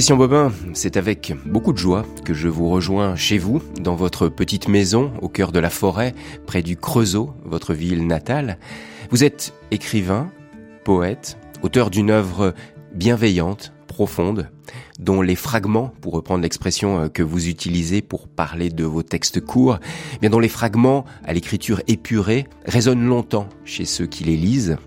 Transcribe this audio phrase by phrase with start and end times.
[0.00, 4.30] Christian Bobin, c'est avec beaucoup de joie que je vous rejoins chez vous, dans votre
[4.30, 6.14] petite maison au cœur de la forêt,
[6.46, 8.56] près du Creusot, votre ville natale.
[9.10, 10.30] Vous êtes écrivain,
[10.84, 12.54] poète, auteur d'une œuvre
[12.94, 14.48] bienveillante, profonde,
[14.98, 19.42] dont les fragments, pour reprendre l'expression euh, que vous utilisez pour parler de vos textes
[19.42, 19.80] courts,
[20.14, 24.78] eh bien dont les fragments à l'écriture épurée résonnent longtemps chez ceux qui les lisent.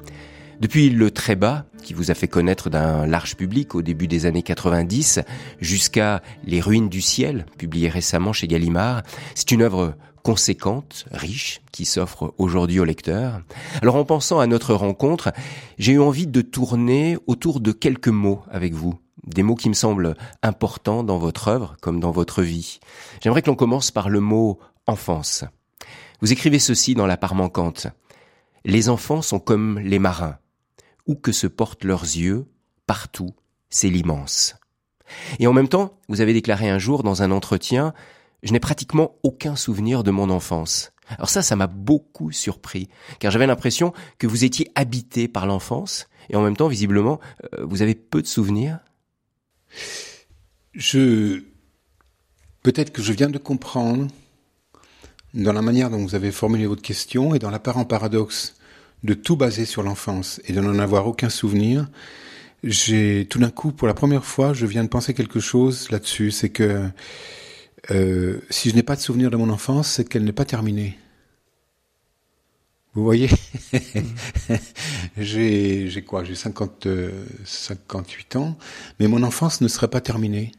[0.63, 4.25] Depuis le très bas, qui vous a fait connaître d'un large public au début des
[4.25, 5.19] années 90,
[5.59, 9.03] jusqu'à Les ruines du ciel, publié récemment chez Gallimard,
[9.35, 13.41] c'est une œuvre conséquente, riche, qui s'offre aujourd'hui au lecteur.
[13.81, 15.33] Alors en pensant à notre rencontre,
[15.79, 18.97] j'ai eu envie de tourner autour de quelques mots avec vous.
[19.27, 22.79] Des mots qui me semblent importants dans votre œuvre comme dans votre vie.
[23.21, 25.43] J'aimerais que l'on commence par le mot enfance.
[26.21, 27.87] Vous écrivez ceci dans la part manquante.
[28.63, 30.37] Les enfants sont comme les marins
[31.05, 32.45] où que se portent leurs yeux,
[32.87, 33.33] partout,
[33.69, 34.55] c'est l'immense.
[35.39, 37.93] Et en même temps, vous avez déclaré un jour dans un entretien,
[38.41, 40.91] je n'ai pratiquement aucun souvenir de mon enfance.
[41.09, 46.07] Alors ça, ça m'a beaucoup surpris, car j'avais l'impression que vous étiez habité par l'enfance,
[46.29, 47.19] et en même temps, visiblement,
[47.53, 48.79] euh, vous avez peu de souvenirs.
[50.73, 51.43] Je...
[52.63, 54.07] Peut-être que je viens de comprendre,
[55.33, 58.55] dans la manière dont vous avez formulé votre question, et dans l'apparent paradoxe
[59.03, 61.89] de tout baser sur l'enfance et de n'en avoir aucun souvenir,
[62.63, 66.31] j'ai tout d'un coup, pour la première fois, je viens de penser quelque chose là-dessus.
[66.31, 66.87] C'est que
[67.91, 70.97] euh, si je n'ai pas de souvenir de mon enfance, c'est qu'elle n'est pas terminée.
[72.93, 73.27] Vous voyez
[75.17, 76.23] J'ai quoi?
[76.23, 76.87] J'ai 50
[77.43, 78.57] 58 ans,
[78.99, 80.51] mais mon enfance ne serait pas terminée.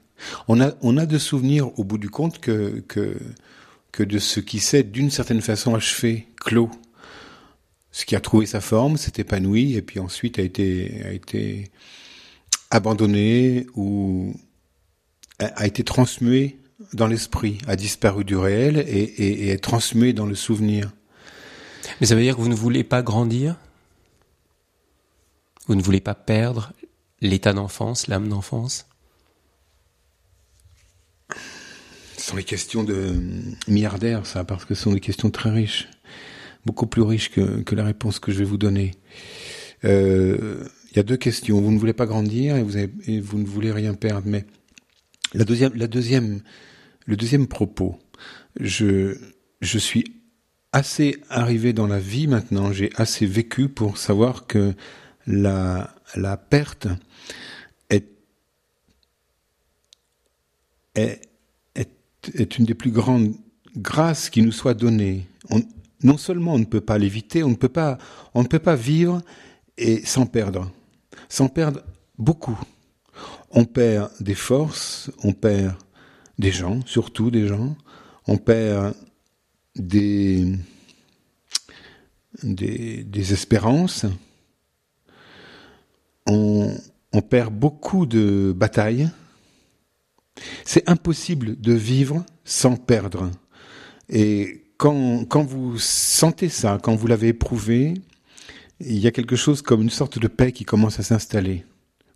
[0.48, 3.16] On a on a de souvenirs au bout du compte que que
[3.92, 6.70] que de ce qui s'est d'une certaine façon achevé, clos
[7.94, 11.70] ce qui a trouvé sa forme, s'est épanoui et puis ensuite a été a été
[12.72, 14.34] abandonné ou
[15.38, 16.58] a été transmué
[16.92, 20.90] dans l'esprit, a disparu du réel et, et, et, est transmué dans le souvenir.
[22.00, 23.56] Mais ça veut dire que vous ne voulez pas grandir?
[25.68, 26.72] Vous ne voulez pas perdre
[27.20, 28.86] l'état d'enfance, l'âme d'enfance?
[32.18, 33.20] Ce sont des questions de
[33.68, 35.88] milliardaires, ça, parce que ce sont des questions très riches
[36.66, 38.92] beaucoup plus riche que, la réponse que je vais vous donner.
[39.84, 41.60] Euh, il y a deux questions.
[41.60, 44.26] Vous ne voulez pas grandir et vous, avez, vous ne voulez rien perdre.
[44.26, 44.44] Mais
[45.34, 46.40] la deuxième, la deuxième,
[47.06, 47.98] le deuxième propos,
[48.60, 49.16] je,
[49.60, 50.04] je suis
[50.72, 54.74] assez arrivé dans la vie maintenant, j'ai assez vécu pour savoir que
[55.26, 56.88] la, la perte
[57.90, 58.08] est,
[60.96, 61.20] est,
[61.76, 63.34] est, une des plus grandes
[63.76, 65.28] grâces qui nous soit donnée.
[65.50, 65.62] On,
[66.04, 67.98] non seulement on ne peut pas l'éviter, on ne peut pas,
[68.76, 69.22] vivre
[69.76, 70.70] et sans perdre,
[71.28, 71.82] sans perdre
[72.18, 72.58] beaucoup.
[73.50, 75.74] On perd des forces, on perd
[76.38, 77.76] des gens, surtout des gens,
[78.26, 78.94] on perd
[79.74, 80.58] des
[83.32, 84.04] espérances,
[86.26, 86.76] on,
[87.12, 89.08] on perd beaucoup de batailles.
[90.64, 93.30] C'est impossible de vivre sans perdre.
[94.08, 97.94] Et quand, quand vous sentez ça, quand vous l'avez éprouvé,
[98.80, 101.64] il y a quelque chose comme une sorte de paix qui commence à s'installer.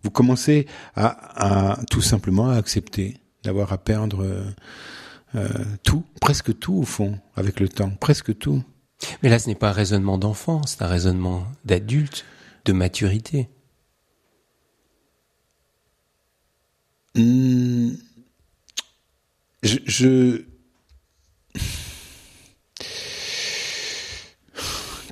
[0.03, 4.45] Vous commencez à, à, tout simplement à accepter d'avoir à perdre
[5.35, 5.49] euh,
[5.83, 8.63] tout, presque tout au fond, avec le temps, presque tout.
[9.23, 12.25] Mais là, ce n'est pas un raisonnement d'enfant, c'est un raisonnement d'adulte,
[12.65, 13.49] de maturité.
[17.15, 17.91] Mmh,
[19.63, 20.45] je, je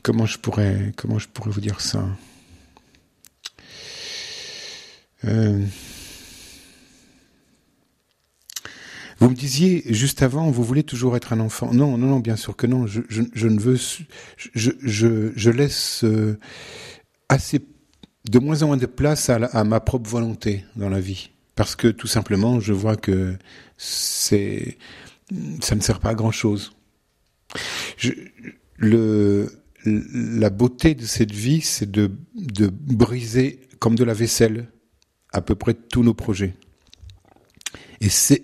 [0.08, 2.02] comment je pourrais, comment je pourrais vous dire ça?
[5.26, 5.66] Euh,
[9.20, 11.74] Vous me disiez juste avant, vous voulez toujours être un enfant.
[11.74, 12.86] Non, non, non, bien sûr que non.
[12.88, 13.02] Je,
[13.48, 13.78] ne veux,
[14.54, 16.40] je, laisse euh,
[17.28, 17.60] assez,
[18.30, 21.88] de moins en moins de place à, ma propre volonté dans la vie, parce que
[21.90, 23.36] tout simplement, je vois que
[23.76, 24.78] c'est,
[25.62, 26.72] ça ne sert pas à grand chose.
[28.78, 29.52] Le,
[29.86, 34.70] la beauté de cette vie, c'est de, de briser comme de la vaisselle
[35.32, 36.54] à peu près tous nos projets.
[38.02, 38.44] Et c'est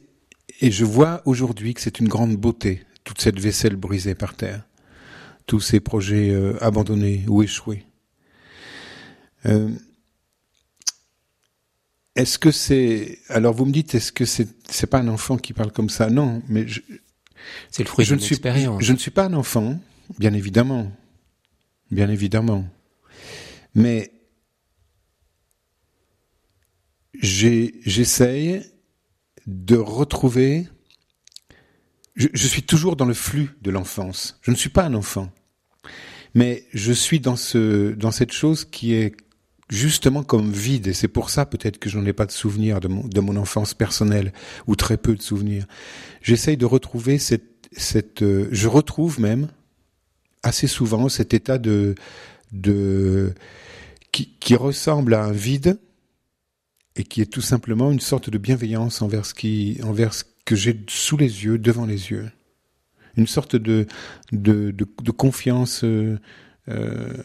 [0.62, 4.64] et je vois aujourd'hui que c'est une grande beauté toute cette vaisselle brisée par terre,
[5.46, 7.86] tous ces projets euh, abandonnés ou échoués.
[9.46, 9.70] Euh,
[12.16, 15.54] est-ce que c'est alors vous me dites est-ce que c'est c'est pas un enfant qui
[15.54, 16.10] parle comme ça?
[16.10, 16.66] Non, mais
[17.72, 18.40] c'est le fruit je ne suis
[18.80, 19.80] je ne suis pas un enfant,
[20.20, 20.92] bien évidemment
[21.92, 22.66] bien évidemment.
[23.76, 24.12] Mais
[27.22, 28.64] j'essaye
[29.48, 30.68] de retrouver.
[32.16, 34.40] Je, suis toujours dans le flux de l'enfance.
[34.42, 35.32] Je ne suis pas un enfant,
[36.36, 39.16] mais je suis dans ce dans cette chose qui est
[39.70, 42.80] justement comme vide, et c'est pour ça peut-être que je n'en ai pas de souvenirs
[42.80, 44.32] de mon, de mon enfance personnelle,
[44.68, 45.66] ou très peu de souvenirs.
[46.22, 49.48] J'essaye de retrouver cette, cette euh, je retrouve même
[50.44, 51.96] assez souvent cet état de,
[52.52, 53.34] de
[54.12, 55.80] qui, qui, ressemble à un vide
[56.96, 60.56] et qui est tout simplement une sorte de bienveillance envers ce qui, envers ce que
[60.56, 62.30] j'ai sous les yeux, devant les yeux,
[63.16, 63.88] une sorte de
[64.32, 66.20] de, de, de confiance euh,
[66.68, 67.24] euh,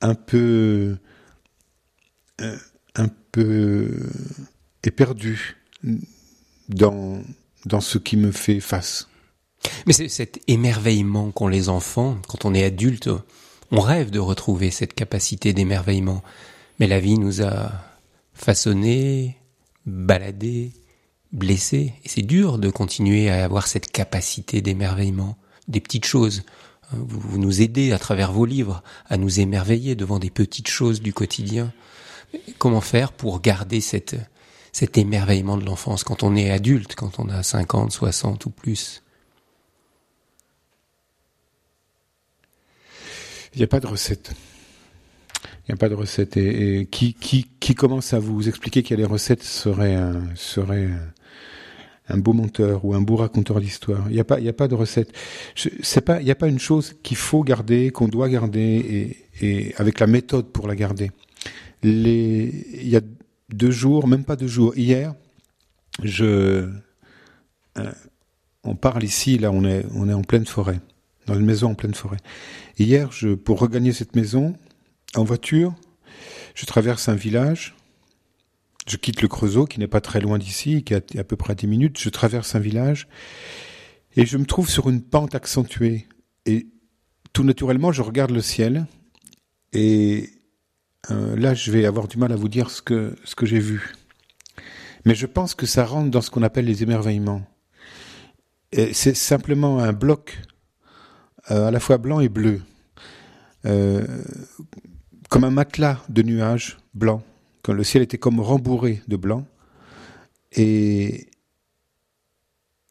[0.00, 0.96] un peu
[2.40, 2.56] euh,
[2.94, 4.08] un peu
[4.82, 5.56] éperdu
[6.68, 7.22] dans,
[7.66, 9.09] dans ce qui me fait face.
[9.86, 13.10] Mais c'est cet émerveillement qu'ont les enfants quand on est adulte.
[13.70, 16.22] On rêve de retrouver cette capacité d'émerveillement.
[16.78, 17.72] Mais la vie nous a
[18.32, 19.36] façonnés,
[19.86, 20.72] baladés,
[21.32, 21.94] blessés.
[22.04, 25.36] Et c'est dur de continuer à avoir cette capacité d'émerveillement.
[25.68, 26.42] Des petites choses.
[26.92, 31.00] Vous, vous nous aidez à travers vos livres à nous émerveiller devant des petites choses
[31.00, 31.72] du quotidien.
[32.58, 34.16] Comment faire pour garder cet
[34.96, 39.02] émerveillement de l'enfance quand on est adulte, quand on a 50, 60 ou plus?
[43.54, 44.32] Il n'y a pas de recette.
[45.44, 46.36] Il n'y a pas de recette.
[46.36, 50.22] Et, qui, qui, qui commence à vous expliquer qu'il y a des recettes serait un,
[50.34, 50.88] serait
[52.08, 54.04] un, beau monteur ou un beau raconteur d'histoire?
[54.08, 55.12] Il n'y a pas, il n'y a pas de recette.
[55.54, 59.46] C'est pas, il n'y a pas une chose qu'il faut garder, qu'on doit garder et,
[59.46, 61.10] et avec la méthode pour la garder
[61.82, 63.00] il y a
[63.48, 65.14] deux jours, même pas deux jours, hier,
[66.02, 66.68] je,
[67.78, 67.92] euh,
[68.64, 70.80] on parle ici, là, on est, on est en pleine forêt,
[71.30, 72.18] dans une maison en pleine forêt.
[72.78, 74.56] Hier, je, pour regagner cette maison,
[75.14, 75.74] en voiture,
[76.56, 77.76] je traverse un village,
[78.88, 81.52] je quitte le Creusot, qui n'est pas très loin d'ici, qui est à peu près
[81.52, 83.06] à 10 minutes, je traverse un village,
[84.16, 86.08] et je me trouve sur une pente accentuée.
[86.46, 86.66] Et
[87.32, 88.86] tout naturellement, je regarde le ciel,
[89.72, 90.30] et
[91.12, 93.60] euh, là, je vais avoir du mal à vous dire ce que, ce que j'ai
[93.60, 93.94] vu.
[95.04, 97.42] Mais je pense que ça rentre dans ce qu'on appelle les émerveillements.
[98.72, 100.38] C'est simplement un bloc
[101.50, 102.60] euh, à la fois blanc et bleu,
[103.66, 104.06] euh,
[105.28, 107.22] comme un matelas de nuages blancs,
[107.62, 109.46] quand le ciel était comme rembourré de blanc.
[110.52, 111.28] Et,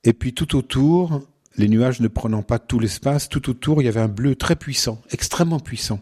[0.03, 1.21] et puis tout autour,
[1.57, 4.55] les nuages ne prenant pas tout l'espace, tout autour, il y avait un bleu très
[4.55, 5.99] puissant, extrêmement puissant.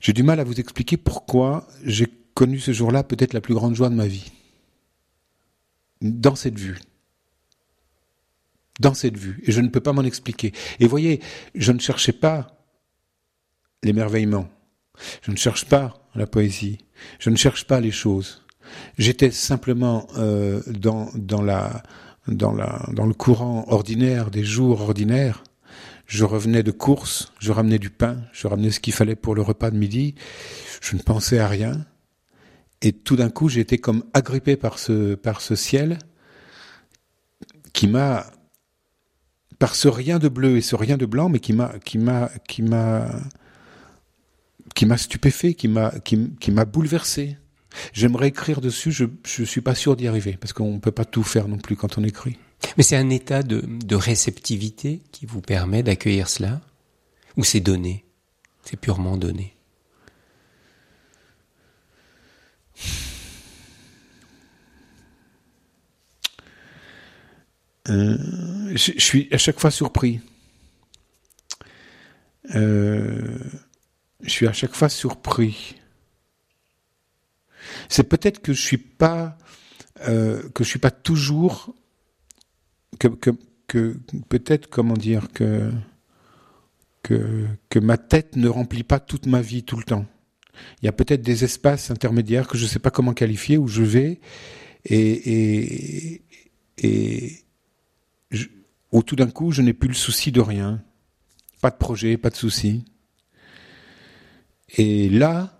[0.00, 3.74] J'ai du mal à vous expliquer pourquoi j'ai connu ce jour-là peut-être la plus grande
[3.74, 4.30] joie de ma vie.
[6.00, 6.78] Dans cette vue.
[8.80, 9.42] Dans cette vue.
[9.44, 10.52] Et je ne peux pas m'en expliquer.
[10.80, 11.20] Et voyez,
[11.54, 12.58] je ne cherchais pas
[13.82, 14.48] l'émerveillement.
[15.22, 16.78] Je ne cherche pas la poésie.
[17.18, 18.44] Je ne cherche pas les choses.
[18.98, 21.82] J'étais simplement euh, dans, dans, la,
[22.28, 25.42] dans, la, dans le courant ordinaire des jours ordinaires
[26.06, 29.42] je revenais de course, je ramenais du pain, je ramenais ce qu'il fallait pour le
[29.42, 30.14] repas de midi.
[30.80, 31.84] Je ne pensais à rien.
[32.80, 35.98] Et tout d'un coup, été comme agrippé par ce, par ce ciel
[37.72, 38.26] qui m'a,
[39.58, 42.30] par ce rien de bleu et ce rien de blanc, mais qui m'a, qui m'a,
[42.48, 43.08] qui m'a,
[44.96, 47.36] stupéfait, qui m'a, bouleversé.
[47.92, 51.22] J'aimerais écrire dessus, je, je suis pas sûr d'y arriver, parce qu'on peut pas tout
[51.22, 52.38] faire non plus quand on écrit.
[52.76, 56.60] Mais c'est un état de, de, réceptivité qui vous permet d'accueillir cela?
[57.36, 58.04] Ou c'est donné?
[58.62, 59.54] C'est purement donné?
[67.88, 68.18] Euh,
[68.74, 70.20] je, suis à chaque fois surpris.
[72.54, 73.38] Euh,
[74.22, 75.76] je suis à chaque fois surpris.
[77.88, 79.36] C'est peut-être que je suis pas
[80.08, 81.74] euh, que je suis pas toujours
[82.98, 83.30] que, que,
[83.66, 83.96] que
[84.28, 85.70] peut-être, comment dire, que,
[87.02, 90.06] que, que ma tête ne remplit pas toute ma vie tout le temps.
[90.82, 93.68] Il y a peut-être des espaces intermédiaires que je ne sais pas comment qualifier où
[93.68, 94.20] je vais
[94.84, 96.22] et, et,
[96.78, 97.45] et
[99.04, 100.82] tout d'un coup je n'ai plus le souci de rien.
[101.60, 102.84] Pas de projet, pas de souci.
[104.76, 105.58] Et là,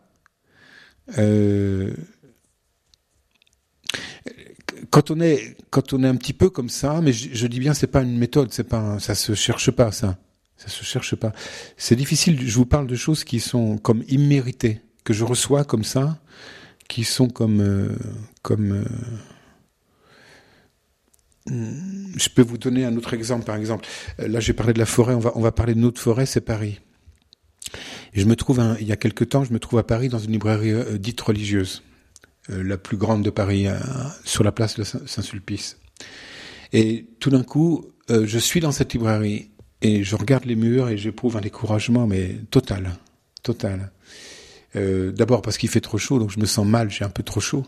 [1.19, 1.95] euh,
[4.91, 7.75] quand on est quand on est un petit peu comme ça, mais je, dis bien
[7.75, 10.19] c'est pas une méthode, c'est pas ça se cherche pas ça,
[10.57, 11.33] ça se cherche pas.
[11.77, 12.47] C'est difficile.
[12.47, 16.19] Je vous parle de choses qui sont comme imméritées que je reçois comme ça,
[16.89, 17.97] qui sont comme euh,
[18.43, 18.85] comme euh,
[21.49, 23.87] je peux vous donner un autre exemple, par exemple.
[24.19, 25.15] Là, j'ai parlé de la forêt.
[25.15, 26.81] On va on va parler de notre forêt, c'est Paris.
[28.13, 30.19] Je me trouve un, il y a quelque temps, je me trouve à Paris dans
[30.19, 31.83] une librairie euh, dite religieuse.
[32.51, 33.77] Euh, la plus grande de Paris, euh,
[34.25, 35.79] sur la place de Saint-Sulpice.
[36.73, 39.51] Et tout d'un coup, euh, je suis dans cette librairie
[39.83, 42.93] et je regarde les murs et j'éprouve un découragement, mais total,
[43.43, 43.91] total.
[44.77, 47.23] Euh, D'abord parce qu'il fait trop chaud, donc je me sens mal, j'ai un peu
[47.23, 47.67] trop chaud.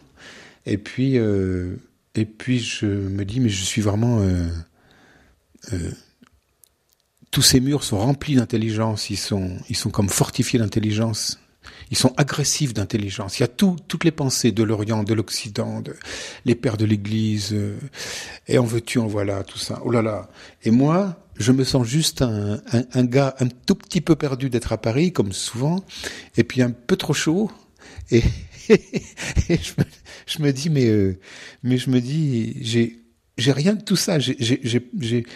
[0.65, 1.77] Et puis, euh,
[2.19, 4.19] et puis je me dis, mais je suis vraiment.
[4.19, 4.49] Euh,
[5.73, 5.91] euh,
[7.31, 11.39] tous ces murs sont remplis d'intelligence, ils sont, ils sont comme fortifiés d'intelligence.
[11.91, 13.39] Ils sont agressifs d'intelligence.
[13.39, 15.95] Il y a tout, toutes les pensées de l'Orient, de l'Occident, de,
[16.45, 17.79] les pères de l'Église, euh,
[18.49, 19.81] et en veux-tu, en voilà, tout ça.
[19.85, 20.29] Oh là là.
[20.65, 24.73] Et moi, je me sens juste un, un, gars un tout petit peu perdu d'être
[24.73, 25.85] à Paris, comme souvent,
[26.37, 27.51] et puis un peu trop chaud.
[28.11, 28.23] Et,
[28.69, 28.81] et
[29.49, 29.85] je, me,
[30.29, 31.19] je, me, dis, mais, euh,
[31.63, 32.99] mais je me dis, j'ai,
[33.37, 34.19] j'ai rien de tout ça.
[34.19, 35.27] J'ai, j'ai,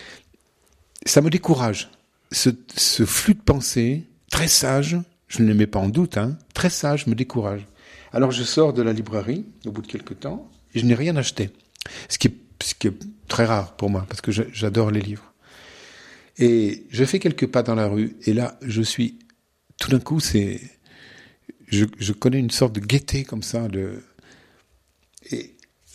[1.07, 1.91] ça me décourage.
[2.31, 4.97] Ce, ce flux de pensée, très sage,
[5.29, 7.67] je ne le mets pas en doute, hein, très sage, me décourage.
[8.13, 11.17] Alors je sors de la librairie au bout de quelques temps et je n'ai rien
[11.17, 11.51] acheté,
[12.09, 12.95] ce qui, est, ce qui est
[13.29, 15.33] très rare pour moi parce que j'adore les livres.
[16.39, 19.19] Et je fais quelques pas dans la rue et là je suis
[19.79, 20.61] tout d'un coup c'est
[21.69, 24.03] je, je, connais une sorte de gaieté comme ça de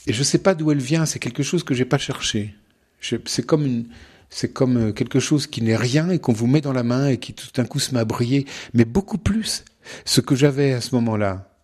[0.07, 2.55] et, je sais pas d'où elle vient c'est quelque chose que j'ai pas cherché
[3.01, 3.85] c'est comme une
[4.29, 7.07] c'est comme euh, quelque chose qui n'est rien et qu'on vous met dans la main
[7.07, 9.63] et qui tout d'un coup se met à briller, mais beaucoup plus.
[10.05, 11.55] Ce que j'avais à ce moment-là,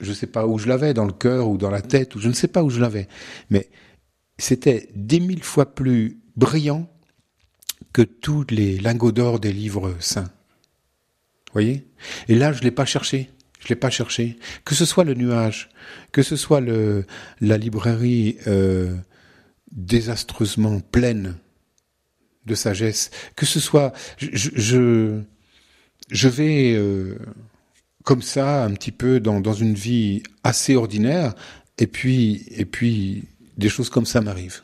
[0.00, 2.20] je ne sais pas où je l'avais, dans le cœur ou dans la tête, ou
[2.20, 3.08] je ne sais pas où je l'avais,
[3.50, 3.68] mais
[4.38, 6.90] c'était dix mille fois plus brillant
[7.92, 10.30] que tous les lingots d'or des livres saints.
[11.52, 11.86] Voyez?
[12.28, 13.30] Et là, je l'ai pas cherché.
[13.66, 14.36] Je l'ai pas cherché.
[14.64, 15.70] Que ce soit le nuage,
[16.12, 18.94] que ce soit la librairie euh,
[19.72, 21.34] désastreusement pleine
[22.46, 25.20] de sagesse, que ce soit, je, je,
[26.12, 27.18] je vais euh,
[28.04, 31.34] comme ça un petit peu dans, dans une vie assez ordinaire,
[31.78, 33.24] et puis, et puis
[33.56, 34.60] des choses comme ça m'arrivent.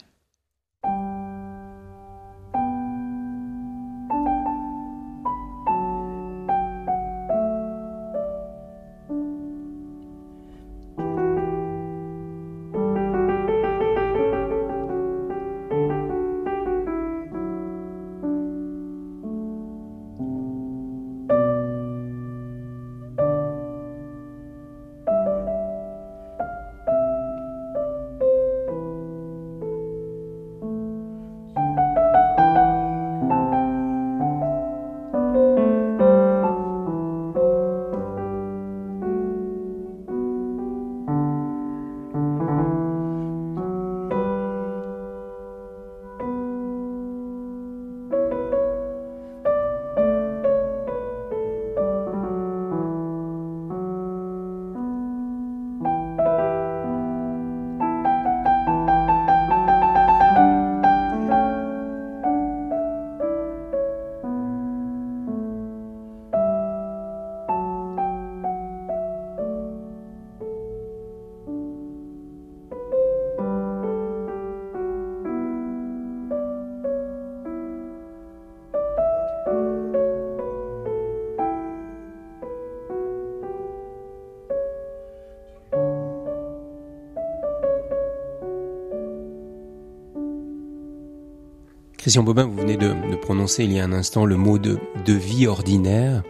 [92.03, 94.77] Christian Bobin, vous venez de, de, prononcer il y a un instant le mot de,
[95.05, 96.21] de vie ordinaire.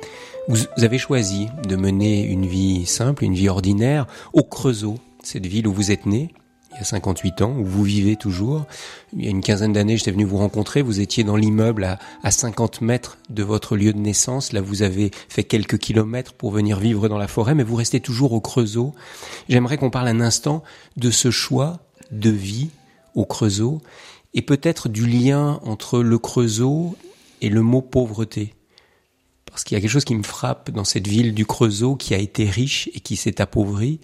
[0.48, 5.68] Vous, avez choisi de mener une vie simple, une vie ordinaire, au Creusot, cette ville
[5.68, 6.32] où vous êtes né,
[6.74, 8.68] il y a 58 ans, où vous vivez toujours.
[9.18, 11.98] Il y a une quinzaine d'années, j'étais venu vous rencontrer, vous étiez dans l'immeuble à,
[12.22, 14.54] à 50 mètres de votre lieu de naissance.
[14.54, 18.00] Là, vous avez fait quelques kilomètres pour venir vivre dans la forêt, mais vous restez
[18.00, 18.94] toujours au Creusot.
[19.50, 20.62] J'aimerais qu'on parle un instant
[20.98, 21.80] de ce choix
[22.12, 22.70] de vie
[23.16, 23.82] au Creusot
[24.34, 26.98] et peut-être du lien entre le Creusot
[27.42, 28.54] et le mot pauvreté.
[29.46, 32.16] Parce qu'il y a quelque chose qui me frappe dans cette ville du Creusot qui
[32.16, 34.00] a été riche et qui s'est appauvrie,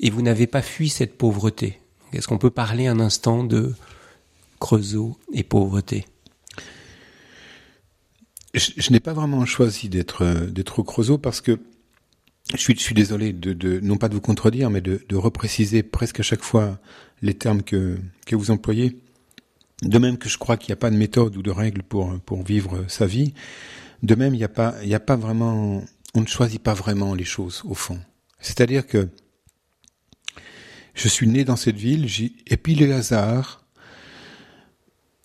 [0.00, 1.78] et vous n'avez pas fui cette pauvreté.
[2.12, 3.74] Est-ce qu'on peut parler un instant de
[4.60, 6.06] Creusot et pauvreté?
[8.54, 11.60] Je, n'ai pas vraiment choisi d'être d'être au Creusot parce que
[12.54, 16.22] je suis, désolé de, non pas de vous contredire, mais de, de repréciser presque à
[16.22, 16.78] chaque fois
[17.20, 18.98] les termes que, que vous employez.
[19.82, 22.18] De même que je crois qu'il n'y a pas de méthode ou de règle pour,
[22.20, 23.34] pour vivre sa vie,
[24.02, 25.82] de même, il n'y a pas, a pas vraiment,
[26.14, 27.98] on ne choisit pas vraiment les choses, au fond.
[28.40, 29.08] C'est-à-dire que
[30.94, 32.06] je suis né dans cette ville,
[32.46, 33.64] et puis le hasard,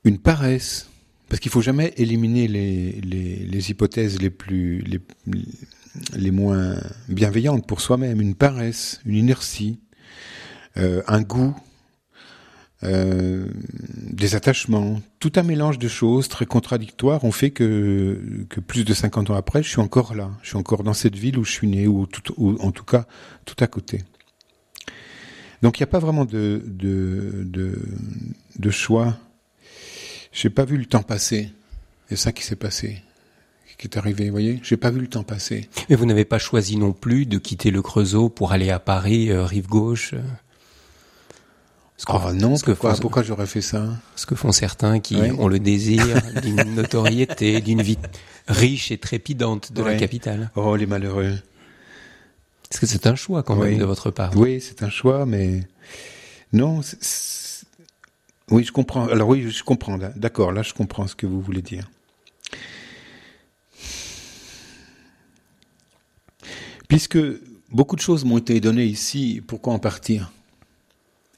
[0.04, 0.90] une paresse,
[1.30, 5.00] parce qu'il faut jamais éliminer les, les, les hypothèses les plus, les,
[6.16, 6.76] les moins
[7.10, 9.80] bienveillantes pour soi-même, une paresse, une inertie,
[10.78, 11.56] euh, un goût,
[12.84, 13.48] euh,
[14.12, 18.94] des attachements, tout un mélange de choses très contradictoires ont fait que, que plus de
[18.94, 20.32] 50 ans après, je suis encore là.
[20.42, 22.84] Je suis encore dans cette ville où je suis né, ou, tout, ou en tout
[22.84, 23.06] cas
[23.46, 24.04] tout à côté.
[25.62, 27.80] Donc il n'y a pas vraiment de, de, de,
[28.58, 29.18] de choix.
[30.34, 31.54] J'ai pas vu le temps passer.
[32.10, 33.02] C'est ça qui s'est passé,
[33.78, 34.26] qui est arrivé.
[34.26, 35.70] Vous voyez, j'ai pas vu le temps passer.
[35.90, 39.32] Mais vous n'avez pas choisi non plus de quitter le Creusot pour aller à Paris,
[39.32, 40.14] euh, rive gauche.
[41.98, 43.88] Ce que- Oh non, ce que pourquoi, font- pourquoi j'aurais fait ça?
[44.16, 45.32] Ce que font certains qui Ouais.
[45.32, 46.04] ont le désir
[46.42, 47.98] d'une notoriété, d'une vie
[48.48, 50.52] riche et trépidante de la capitale.
[50.56, 51.38] Oh, les malheureux.
[52.72, 53.70] Est-ce que c'est un choix quand Oui.
[53.72, 54.36] même de votre part?
[54.36, 55.62] Oui, c'est un choix, mais
[56.52, 56.82] non.
[58.50, 59.08] Oui, je comprends.
[59.08, 59.96] Alors oui, je comprends.
[59.96, 60.12] là.
[60.16, 61.90] D'accord, là, je comprends ce que vous voulez dire.
[66.88, 67.18] Puisque
[67.72, 70.32] beaucoup de choses m'ont été données ici, pourquoi en partir?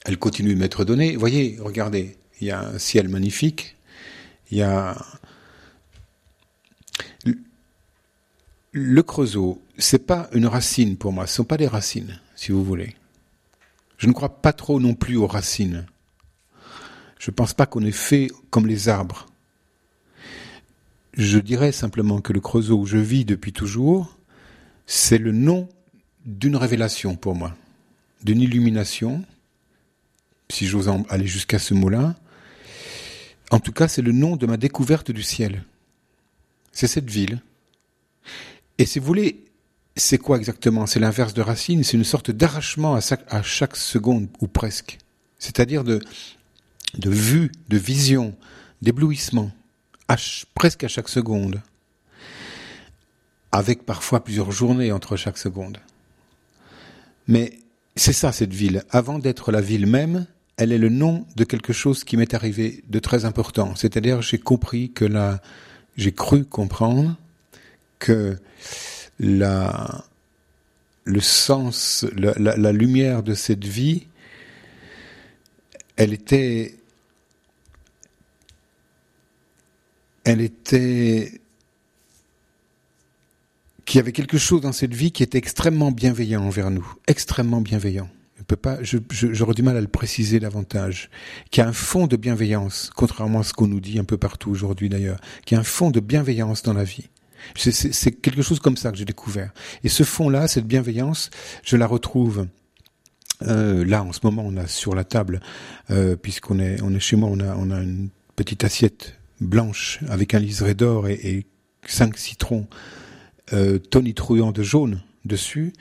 [0.06, 1.14] Elles continuent de m'être données.
[1.14, 3.76] Vous voyez, regardez, il y a un ciel magnifique,
[4.50, 4.96] il y a
[8.70, 12.62] le Creusot, c'est pas une racine pour moi, ce sont pas des racines, si vous
[12.62, 12.94] voulez.
[13.98, 15.86] Je ne crois pas trop non plus aux racines.
[17.18, 19.26] Je pense pas qu'on est fait comme les arbres.
[21.14, 24.16] Je dirais simplement que le Creusot où je vis depuis toujours,
[24.86, 25.68] c'est le nom
[26.26, 27.56] d'une révélation pour moi,
[28.22, 29.24] d'une illumination,
[30.48, 32.14] si j'ose aller jusqu'à ce mot-là.
[33.50, 35.64] En tout cas, c'est le nom de ma découverte du ciel.
[36.72, 37.40] C'est cette ville.
[38.78, 39.44] Et si vous voulez,
[39.96, 40.86] c'est quoi exactement?
[40.86, 44.98] C'est l'inverse de racine, c'est une sorte d'arrachement à, chaque- seconde, ou presque.
[45.38, 46.00] C'est-à-dire de,
[46.98, 48.36] de vue, de vision,
[48.82, 49.50] d'éblouissement,
[50.54, 51.62] presque à chaque seconde.
[53.52, 55.78] Avec parfois plusieurs journées entre chaque seconde.
[57.26, 57.58] Mais
[57.94, 58.84] c'est ça cette ville.
[58.90, 62.82] Avant d'être la ville même, elle est le nom de quelque chose qui m'est arrivé
[62.88, 63.74] de très important.
[63.76, 65.40] C'est-à-dire j'ai compris que la,
[65.96, 67.16] j'ai cru comprendre
[67.98, 68.38] que
[69.18, 70.04] la,
[71.04, 74.06] le sens, la, lumière de cette vie,
[75.96, 76.74] elle était,
[80.24, 81.40] elle était,
[83.84, 87.60] qu'il y avait quelque chose dans cette vie qui était extrêmement bienveillant envers nous, extrêmement
[87.60, 88.10] bienveillant.
[88.54, 91.10] Pas, je, je- j'aurais du mal à le préciser davantage.
[91.50, 94.50] Qui a un fond de bienveillance, contrairement à ce qu'on nous dit un peu partout
[94.50, 97.08] aujourd'hui d'ailleurs, qui a un fond de bienveillance dans la vie.
[97.56, 99.52] C'est- C'est c'est quelque chose comme ça que j'ai découvert.
[99.84, 101.30] Et ce fond-là, cette bienveillance,
[101.64, 102.46] je la retrouve
[103.42, 104.42] euh, là en ce moment.
[104.46, 105.40] On a sur la table,
[105.90, 110.00] euh, puisqu'on est on est chez moi, on a on a une petite assiette blanche
[110.08, 111.46] avec un liseré d'or et, et
[111.86, 112.66] cinq citrons
[113.52, 115.72] euh, tonitruants de jaune dessus.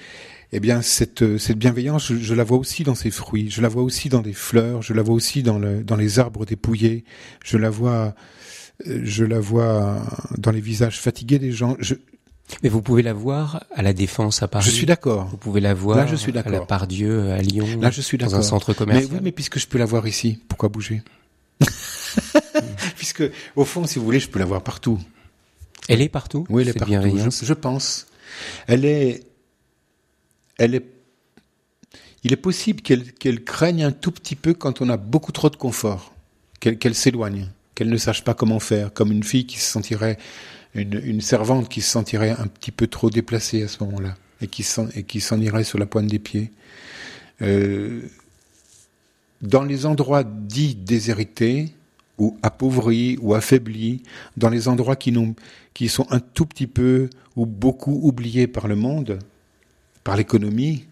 [0.51, 3.61] Eh bien, cette, euh, cette bienveillance, je, je la vois aussi dans ces fruits, je
[3.61, 6.45] la vois aussi dans des fleurs, je la vois aussi dans, le, dans les arbres
[6.45, 7.03] dépouillés,
[7.43, 8.13] je la vois,
[8.87, 10.01] euh, je la vois
[10.37, 11.75] dans les visages fatigués des gens.
[11.79, 11.95] Je,
[12.63, 14.65] Mais vous pouvez la voir à la Défense à Paris.
[14.65, 15.27] je suis d'accord.
[15.27, 16.61] Vous pouvez la voir Là, je suis à la.
[16.61, 17.67] Pardieu à Lyon.
[17.81, 19.11] Là, je suis dans un centre Mais commercial.
[19.13, 21.01] oui, mais puisque je peux la voir ici, pourquoi bouger?
[22.95, 23.23] Puisque,
[23.55, 24.99] au fond, si vous voulez, je peux la voir partout.
[25.89, 26.45] Elle est partout.
[26.49, 27.17] Oui, elle est partout.
[27.17, 28.07] Je, je pense.
[28.67, 29.23] Elle est,
[30.59, 35.55] Il est possible qu'elle craigne un tout petit peu quand on a beaucoup trop de
[35.55, 36.13] confort,
[36.59, 40.17] qu'elle s'éloigne, qu'elle ne sache pas comment faire, comme une fille qui se sentirait,
[40.73, 44.63] une, servante qui se sentirait un petit peu trop déplacée à ce moment-là et qui
[44.63, 46.51] s'en irait sur la pointe des pieds.
[47.41, 48.01] Euh,
[49.41, 51.73] dans les endroits dits déshérités
[52.17, 54.03] ou appauvris ou affaiblis,
[54.37, 59.19] dans les endroits qui sont un tout petit peu ou beaucoup oubliés par le monde,
[60.05, 60.85] par l'économie,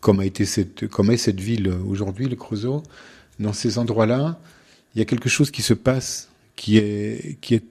[0.00, 2.82] comme, a été cette, comme est cette ville aujourd'hui, le Creusot,
[3.38, 4.40] dans ces endroits-là,
[4.94, 7.64] il y a quelque chose qui se passe qui est, qui est,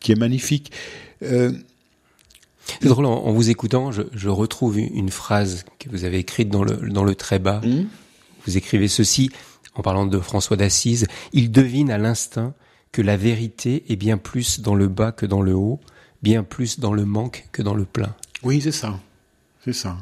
[0.00, 0.72] qui est magnifique.
[1.22, 1.52] Euh,
[2.80, 6.50] C'est drôle, en, en vous écoutant, je, je retrouve une phrase que vous avez écrite
[6.50, 7.60] dans le, dans le très bas.
[7.64, 7.86] hmm
[8.46, 9.30] Vous écrivez ceci,
[9.74, 12.52] en parlant de François d'Assise, il devine à l'instinct
[12.92, 15.80] que la vérité est bien plus dans le bas que dans le haut,
[16.22, 18.14] bien plus dans le manque que dans le plein.
[18.42, 18.98] Oui, c'est ça.
[19.64, 19.96] C'est ça.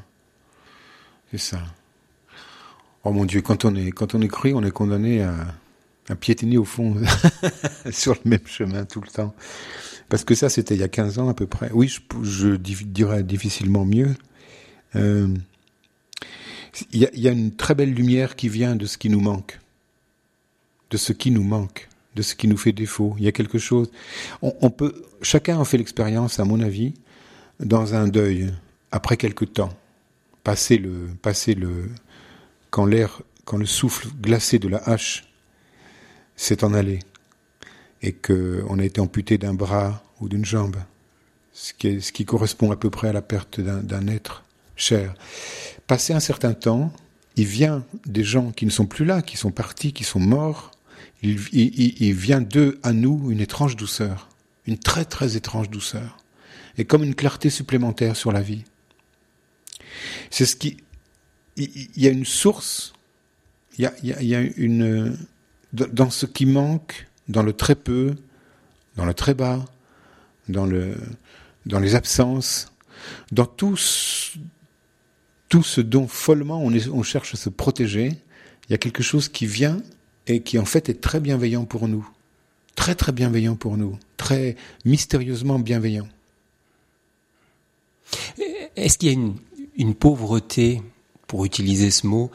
[1.30, 1.60] C'est ça.
[3.04, 5.34] Oh mon Dieu, quand on est, quand on est cru, on est condamné à,
[6.08, 6.96] à piétiner au fond
[7.90, 9.34] sur le même chemin tout le temps.
[10.08, 11.70] Parce que ça, c'était il y a 15 ans à peu près.
[11.72, 14.14] Oui, je, je di- dirais difficilement mieux.
[14.96, 15.28] Euh,
[16.92, 19.58] Il y, a, une très belle lumière qui vient de ce qui nous manque.
[20.90, 21.88] De ce qui nous manque.
[22.14, 23.14] De ce qui nous fait défaut.
[23.18, 23.90] Il y a quelque chose.
[24.40, 26.94] On peut, chacun en fait l'expérience, à mon avis,
[27.60, 28.50] dans un deuil,
[28.90, 29.72] après quelque temps,
[30.44, 31.90] passer le, passer le,
[32.70, 35.24] quand l'air, quand le souffle glacé de la hache
[36.36, 37.00] s'est en allé
[38.02, 40.76] et qu'on a été amputé d'un bras ou d'une jambe,
[41.52, 44.44] ce qui, correspond à peu près à la perte d'un être
[44.76, 45.14] cher.
[45.88, 46.92] Passé un certain temps,
[47.36, 50.70] il vient des gens qui ne sont plus là, qui sont partis, qui sont morts,
[51.22, 51.34] il
[52.14, 54.28] vient d'eux à nous une étrange douceur,
[54.66, 56.18] une très très étrange douceur,
[56.76, 58.64] et comme une clarté supplémentaire sur la vie.
[60.30, 60.78] C'est ce qui,
[61.56, 62.92] il y a une source,
[63.78, 65.16] il y a, une,
[65.72, 68.14] dans ce qui manque, dans le très peu,
[68.96, 69.64] dans le très bas,
[70.48, 70.96] dans le,
[71.66, 72.72] dans les absences,
[73.32, 73.76] dans tout,
[75.48, 78.12] tout ce dont follement on, on cherche à se protéger,
[78.68, 79.80] il y a quelque chose qui vient
[80.26, 82.08] et qui en fait est très bienveillant pour nous.
[82.74, 83.98] Très très bienveillant pour nous.
[84.16, 86.08] Très mystérieusement bienveillant.
[88.76, 89.36] Est-ce qu'il y a une,
[89.78, 90.82] une pauvreté,
[91.26, 92.30] pour utiliser ce mot,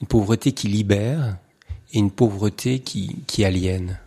[0.00, 1.36] une pauvreté qui libère
[1.92, 4.00] et une pauvreté qui, qui aliène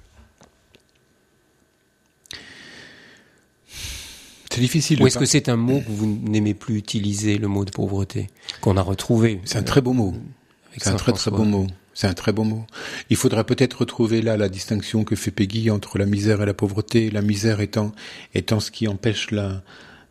[4.51, 5.01] C'est difficile.
[5.01, 8.27] Ou est-ce que c'est un mot que vous n'aimez plus utiliser, le mot de pauvreté,
[8.61, 9.39] qu'on a retrouvé?
[9.45, 10.15] C'est un très beau mot.
[10.75, 11.67] C'est un très très beau mot.
[11.93, 12.65] C'est un très beau mot.
[13.09, 16.53] Il faudrait peut-être retrouver là la distinction que fait Peggy entre la misère et la
[16.53, 17.11] pauvreté.
[17.11, 17.91] La misère étant
[18.33, 19.61] étant ce qui empêche la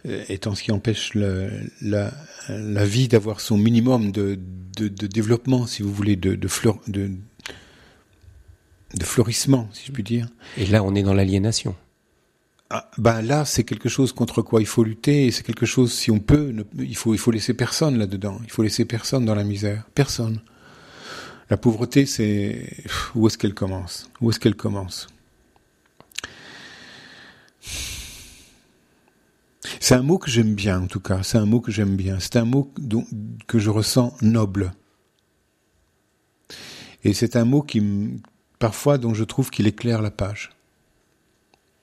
[0.04, 1.48] étant ce qui empêche la,
[1.80, 2.12] la,
[2.48, 4.38] la vie d'avoir son minimum de,
[4.76, 7.10] de, de, développement, si vous voulez, de, de, fleur, de,
[8.94, 10.28] de florissement, si je puis dire.
[10.56, 11.74] Et là, on est dans l'aliénation.
[12.70, 15.92] Ah, ben là, c'est quelque chose contre quoi il faut lutter, et c'est quelque chose,
[15.92, 18.38] si on peut, ne, il faut, il faut laisser personne là-dedans.
[18.44, 19.88] Il faut laisser personne dans la misère.
[19.94, 20.40] Personne.
[21.50, 22.70] La pauvreté, c'est
[23.14, 24.10] où est-ce qu'elle commence?
[24.20, 25.08] Où est-ce qu'elle commence?
[29.80, 31.22] C'est un mot que j'aime bien, en tout cas.
[31.22, 32.18] C'est un mot que j'aime bien.
[32.20, 32.72] C'est un mot
[33.46, 34.72] que je ressens noble.
[37.04, 37.82] Et c'est un mot qui,
[38.58, 40.50] parfois, dont je trouve qu'il éclaire la page.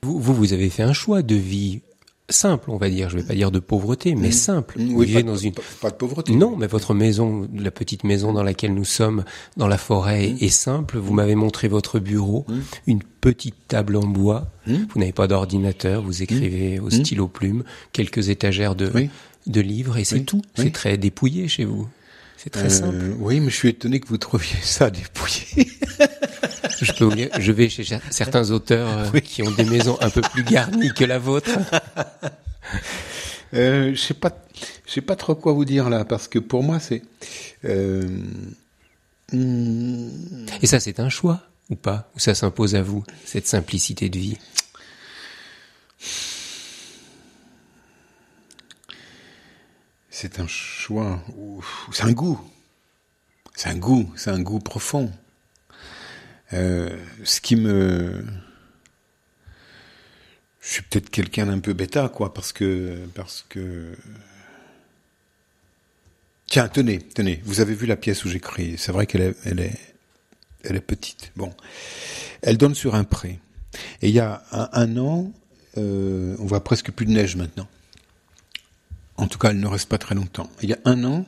[0.04, 1.82] Vous, vous avez fait un choix de vie
[2.30, 3.10] simple, on va dire.
[3.10, 4.34] Je vais pas dire de pauvreté, mais mmh.
[4.34, 4.76] simple.
[4.80, 6.36] Vous oui, vivez dans une pas, de pauvreté.
[6.36, 9.24] Non, mais votre maison, la petite maison dans laquelle nous sommes,
[9.58, 10.38] dans la forêt, mmh.
[10.42, 10.98] est simple.
[10.98, 12.54] Vous m'avez montré votre bureau, mmh.
[12.88, 14.48] une petite table en bois.
[14.68, 16.02] Vous n'avez pas d'ordinateur.
[16.02, 19.10] Vous écrivez au stylo plume, quelques étagères de oui.
[19.46, 20.42] de livres et c'est tout.
[20.56, 21.88] C'est très dépouillé chez vous.
[22.38, 23.16] C'est très euh, simple.
[23.20, 25.68] Oui, mais je suis étonné que vous trouviez ça dépouillé.
[26.82, 27.10] je, peux
[27.40, 29.22] je vais chez certains auteurs euh, oui.
[29.22, 31.52] qui ont des maisons un peu plus garnies que la vôtre.
[33.54, 34.32] Euh, je sais pas,
[34.86, 37.04] je sais pas trop quoi vous dire là, parce que pour moi c'est.
[37.64, 38.04] Euh...
[39.32, 40.10] Hmm...
[40.62, 42.10] Et ça, c'est un choix ou pas?
[42.16, 44.38] Ou ça s'impose à vous cette simplicité de vie?
[50.10, 51.22] C'est un choix,
[51.92, 52.40] c'est un goût,
[53.54, 55.12] c'est un goût, c'est un goût profond.
[56.54, 58.24] Euh, ce qui me,
[60.62, 63.96] je suis peut-être quelqu'un d'un peu bêta, quoi, parce que, parce que,
[66.48, 68.76] tiens, tenez, tenez, vous avez vu la pièce où j'écris.
[68.78, 69.80] C'est vrai qu'elle est, elle est,
[70.64, 71.32] elle est petite.
[71.36, 71.54] Bon,
[72.42, 73.40] elle donne sur un pré.
[74.02, 75.32] Et il y a un, an,
[75.78, 77.68] euh, on voit presque plus de neige maintenant.
[79.18, 80.50] En tout cas, elle ne reste pas très longtemps.
[80.62, 81.26] Il y a un an,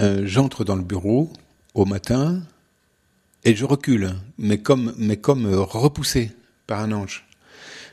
[0.00, 1.32] euh, j'entre dans le bureau
[1.74, 2.42] au matin
[3.46, 6.32] et je recule, mais comme, comme repoussé
[6.66, 7.24] par un ange.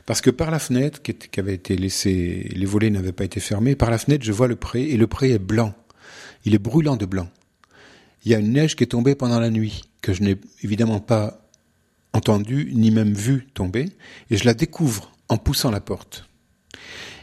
[0.04, 3.88] Parce que par la fenêtre, qui, été laissée, les volets n'avaient pas été fermés, par
[3.88, 5.72] la fenêtre, je vois le pré et le pré est blanc.
[6.44, 7.30] Il est brûlant de blanc.
[8.24, 10.98] Il y a une neige qui est tombée pendant la nuit, que je n'ai évidemment
[10.98, 11.48] pas
[12.12, 13.90] entendue ni même vue tomber,
[14.30, 16.28] et je la découvre en poussant la porte.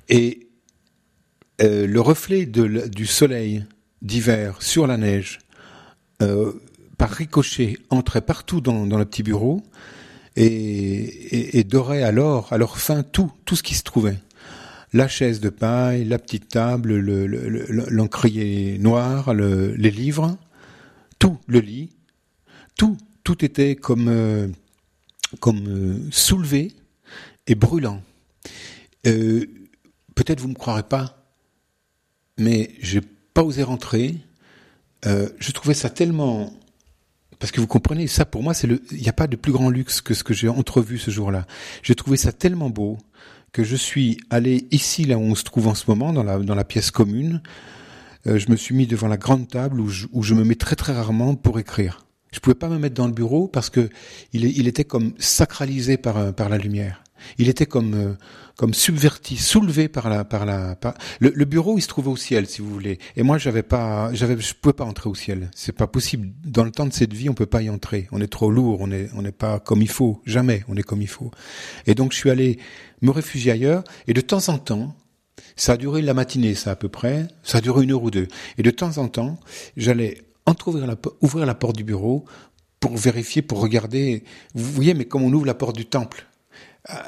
[0.08, 0.48] Et
[1.62, 3.66] euh, le reflet du soleil
[4.02, 5.40] d'hiver sur la neige,
[6.22, 6.54] euh,
[7.02, 9.64] par ricochet, entrait partout dans, le petit bureau
[10.36, 14.20] et, dorait alors, à leur fin, tout, tout ce qui se trouvait.
[14.94, 20.38] La chaise de paille, la petite table, l'encrier le, le, noir, les livres,
[21.18, 21.90] tout, le lit,
[22.78, 24.48] tout, tout était comme, euh,
[25.40, 26.72] comme euh, soulevé
[27.48, 28.04] et brûlant.
[29.08, 29.48] Euh,
[30.14, 31.26] Peut-être vous me croirez pas,
[32.38, 34.18] mais j'ai pas osé rentrer.
[35.04, 36.54] Je trouvais ça tellement
[37.42, 39.52] parce que vous comprenez, ça pour moi, c'est le, il n'y a pas de plus
[39.52, 41.48] grand luxe que ce que j'ai entrevu ce jour-là.
[41.82, 43.00] J'ai trouvé ça tellement beau
[43.52, 46.38] que je suis allé ici, là où on se trouve en ce moment, dans la,
[46.38, 47.42] dans la pièce commune.
[48.28, 50.56] Euh, je me suis mis devant la grande table où je, où je me mets
[50.56, 52.06] très très rarement pour écrire.
[52.32, 53.90] Je pouvais pas me mettre dans le bureau parce que
[54.34, 57.04] il, il était comme sacralisé par, par la lumière.
[57.38, 58.14] Il était comme euh,
[58.58, 60.94] comme subverti, soulevé par la par la par...
[61.20, 63.00] Le, le, bureau il se trouvait au ciel si vous voulez.
[63.16, 65.50] Et moi j'avais pas j'avais je pouvais pas entrer au ciel.
[65.56, 66.30] C'est pas possible.
[66.46, 68.08] Dans le temps de cette vie on peut pas y entrer.
[68.12, 68.82] On est trop lourd.
[68.82, 70.22] On est on n'est pas comme il faut.
[70.26, 71.32] Jamais on est comme il faut.
[71.88, 72.60] Et donc je suis allé
[73.02, 73.84] me réfugier ailleurs.
[74.08, 74.96] Et de temps en temps
[75.56, 77.28] ça a duré la matinée ça à peu près.
[77.44, 78.28] Ça a duré une heure ou deux.
[78.58, 79.40] Et de temps en temps
[79.78, 82.26] j'allais entrouvrir la ouvrir la porte du bureau
[82.82, 84.24] pour vérifier, pour regarder.
[84.54, 86.26] Vous voyez, mais comme on ouvre la porte du temple,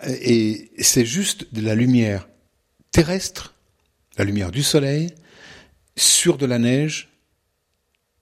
[0.06, 2.28] et c'est juste de la lumière
[2.92, 3.54] terrestre,
[4.18, 5.14] la lumière du soleil,
[5.96, 7.10] sur de la neige,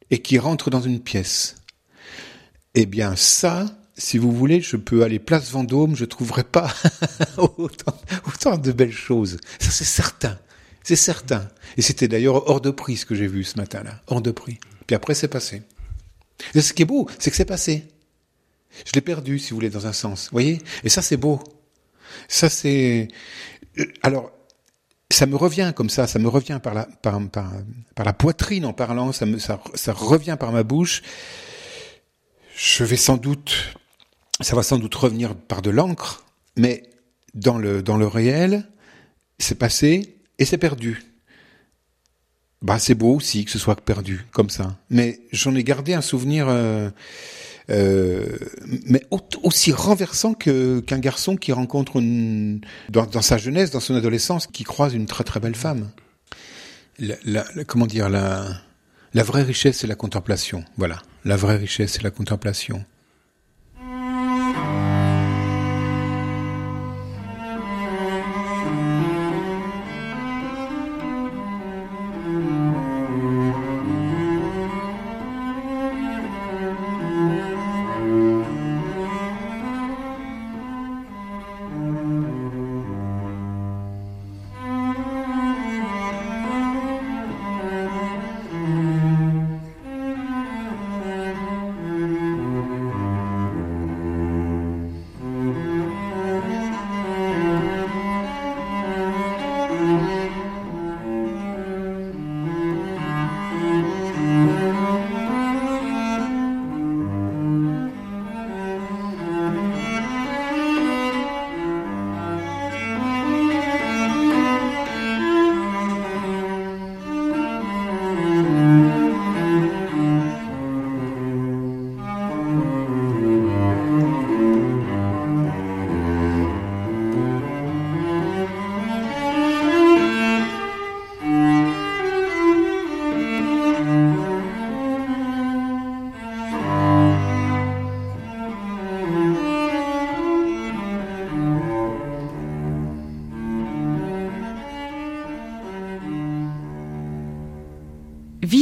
[0.10, 1.56] et qui rentre dans une pièce.
[2.76, 3.66] Eh bien ça,
[3.98, 6.74] si vous voulez, je peux aller place Vendôme, je trouverai pas
[7.38, 9.38] autant, autant, de belles choses.
[9.60, 10.38] Ça c'est certain,
[10.84, 11.48] c'est certain.
[11.78, 14.60] Et c'était d'ailleurs hors de prix ce que j'ai vu ce matin-là, hors de prix.
[14.88, 15.64] Puis après c'est passé.
[16.56, 17.86] Et ce qui est beau, c'est que c'est passé.
[18.86, 20.26] Je l'ai perdu, si vous voulez, dans un sens.
[20.26, 20.60] Vous voyez?
[20.84, 21.40] Et ça, c'est beau.
[22.28, 23.08] Ça, c'est...
[23.78, 24.32] Euh, alors,
[25.10, 30.38] ça me revient comme ça, ça me revient par la, poitrine en parlant, ça revient
[30.40, 31.02] par ma bouche.
[32.56, 33.76] Je vais sans doute...
[34.40, 36.26] Ça va sans doute revenir par de l'encre,
[36.58, 36.90] mais
[37.36, 38.68] dans le, dans le réel,
[39.38, 41.04] c'est passé et c'est perdu.
[42.62, 44.78] Bah, c'est beau aussi que ce soit perdu comme ça.
[44.90, 46.90] Mais j'en ai gardé un souvenir euh,
[47.72, 48.38] euh,
[48.86, 49.04] mais
[49.44, 54.94] aussi renversant qu'un garçon qui rencontre une, dans, sa jeunesse, dans son adolescence, qui croise
[54.94, 55.90] une très très belle femme.
[57.68, 58.46] Comment dire la
[59.14, 60.64] la vraie richesse, c'est la contemplation.
[60.78, 62.86] Voilà, la vraie richesse, c'est la contemplation.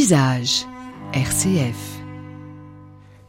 [0.09, 0.65] Visage,
[1.13, 2.01] RCF.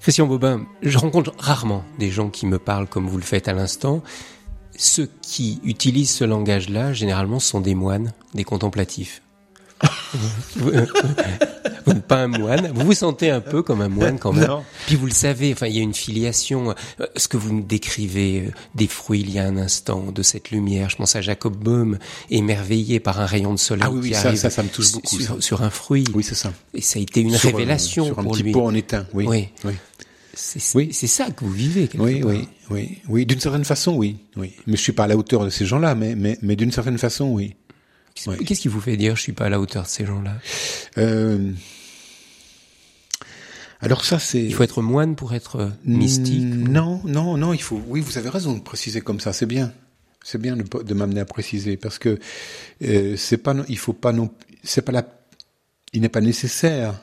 [0.00, 3.52] Christian Bobin, je rencontre rarement des gens qui me parlent comme vous le faites à
[3.52, 4.02] l'instant.
[4.78, 9.20] Ceux qui utilisent ce langage-là, généralement, sont des moines, des contemplatifs.
[11.94, 12.72] pas un moine.
[12.74, 14.50] Vous vous sentez un peu comme un moine quand même.
[14.86, 16.74] Puis vous le savez, enfin, il y a une filiation.
[17.00, 20.22] Euh, ce que vous me décrivez euh, des fruits il y a un instant, de
[20.22, 20.90] cette lumière.
[20.90, 21.98] Je pense à Jacob Boehm,
[22.30, 25.40] émerveillé par un rayon de soleil ah oui, qui arrive ça, ça, me touche beaucoup,
[25.40, 26.04] sur, un fruit.
[26.14, 26.52] Oui, c'est ça.
[26.74, 28.52] Et ça a été une sur, révélation sur un pour petit lui.
[28.52, 29.06] pot en éteint.
[29.12, 29.26] Oui.
[29.28, 29.48] Oui.
[29.64, 29.74] oui.
[30.32, 30.92] C'est oui.
[30.92, 31.88] ça que vous vivez.
[31.98, 33.26] Oui, oui, oui, oui.
[33.26, 34.52] D'une certaine façon, oui, oui.
[34.66, 36.98] Mais je suis pas à la hauteur de ces gens-là, mais, mais, mais d'une certaine
[36.98, 37.56] façon, oui.
[38.14, 40.34] Qu'est-ce qui vous fait dire je suis pas à la hauteur de ces gens-là?
[40.98, 41.52] Euh...
[43.80, 44.42] Alors ça c'est.
[44.42, 46.44] Il faut être moine pour être mystique.
[46.44, 47.54] Non, non, non.
[47.54, 47.80] Il faut.
[47.88, 49.32] Oui, vous avez raison de préciser comme ça.
[49.32, 49.72] C'est bien.
[50.22, 52.18] C'est bien de, de m'amener à préciser parce que
[52.82, 53.54] euh, c'est pas.
[53.68, 54.30] Il faut pas non.
[54.62, 55.06] C'est pas la.
[55.92, 57.00] Il n'est pas nécessaire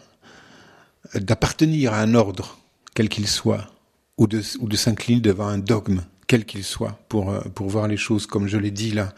[1.15, 2.59] d'appartenir à un ordre
[2.93, 3.71] quel qu'il soit
[4.17, 7.97] ou de ou de s'incliner devant un dogme quel qu'il soit pour pour voir les
[7.97, 9.13] choses comme je l'ai dit là.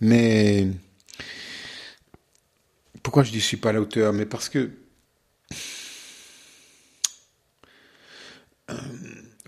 [0.00, 0.68] Mais
[3.02, 4.12] pourquoi je dis je suis pas à la hauteur?
[4.12, 4.70] Mais parce que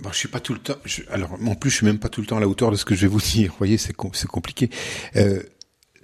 [0.05, 0.77] bon, je suis pas tout le temps.
[1.11, 2.85] Alors, en plus, je suis même pas tout le temps à la hauteur de ce
[2.85, 3.51] que je vais vous dire.
[3.53, 4.71] Vous voyez, c'est compliqué.
[5.17, 5.43] Euh,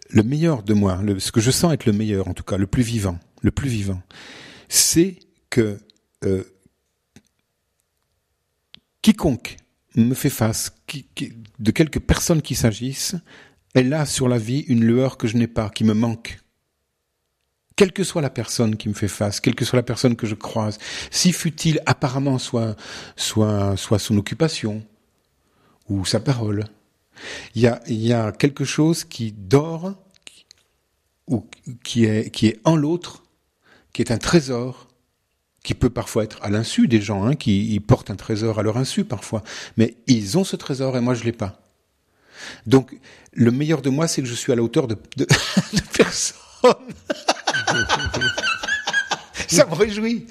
[0.09, 2.67] le meilleur de moi, ce que je sens être le meilleur, en tout cas, le
[2.67, 4.03] plus vivant, le plus vivant,
[4.69, 5.19] c'est
[5.51, 5.79] que
[6.25, 6.43] euh,
[9.03, 9.59] quiconque
[9.97, 10.73] me fait face,
[11.59, 13.17] de quelque personne qu'il s'agisse,
[13.75, 16.41] elle a sur la vie une lueur que je n'ai pas, qui me manque
[17.81, 20.27] quelle que soit la personne qui me fait face, quelle que soit la personne que
[20.27, 20.77] je croise,
[21.11, 22.77] si fut-il apparemment soit,
[23.17, 24.83] soit, soit son occupation
[25.89, 26.67] ou sa parole,
[27.55, 29.95] Il y a, il y a quelque chose qui dort,
[31.27, 31.47] ou
[31.83, 33.23] qui est, qui est en l'autre,
[33.95, 34.89] qui est un trésor,
[35.65, 38.63] qui peut parfois être à l'insu des gens, hein, qui ils portent un trésor à
[38.63, 39.43] leur insu parfois,
[39.79, 41.63] mais ils ont ce trésor et moi je l'ai pas.
[42.67, 42.95] Donc
[43.33, 45.25] le meilleur de moi, c'est que je suis à la hauteur de, de,
[45.73, 46.75] de personne.
[49.49, 50.27] Ça me réjouit.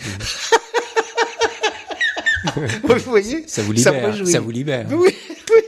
[2.56, 4.15] vous voyez Ça vous libère.
[4.15, 4.86] Ça, ça vous libère.
[4.91, 5.13] Oui,
[5.52, 5.62] oui.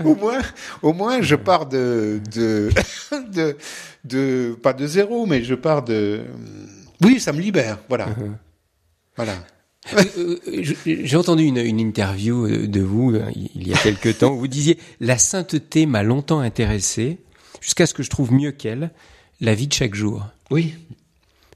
[0.04, 0.40] au moins,
[0.82, 2.70] au moins, je pars de, de,
[3.32, 3.56] de,
[4.04, 6.22] de, pas de zéro, mais je pars de.
[7.02, 7.78] Oui, ça me libère.
[7.88, 8.06] Voilà.
[8.06, 8.32] Uh-huh.
[9.16, 9.34] Voilà.
[9.94, 14.32] Euh, euh, j'ai entendu une, une, interview de vous euh, il y a quelque temps
[14.32, 17.18] où vous disiez la sainteté m'a longtemps intéressé
[17.60, 18.92] jusqu'à ce que je trouve mieux qu'elle
[19.42, 20.24] la vie de chaque jour.
[20.50, 20.74] Oui.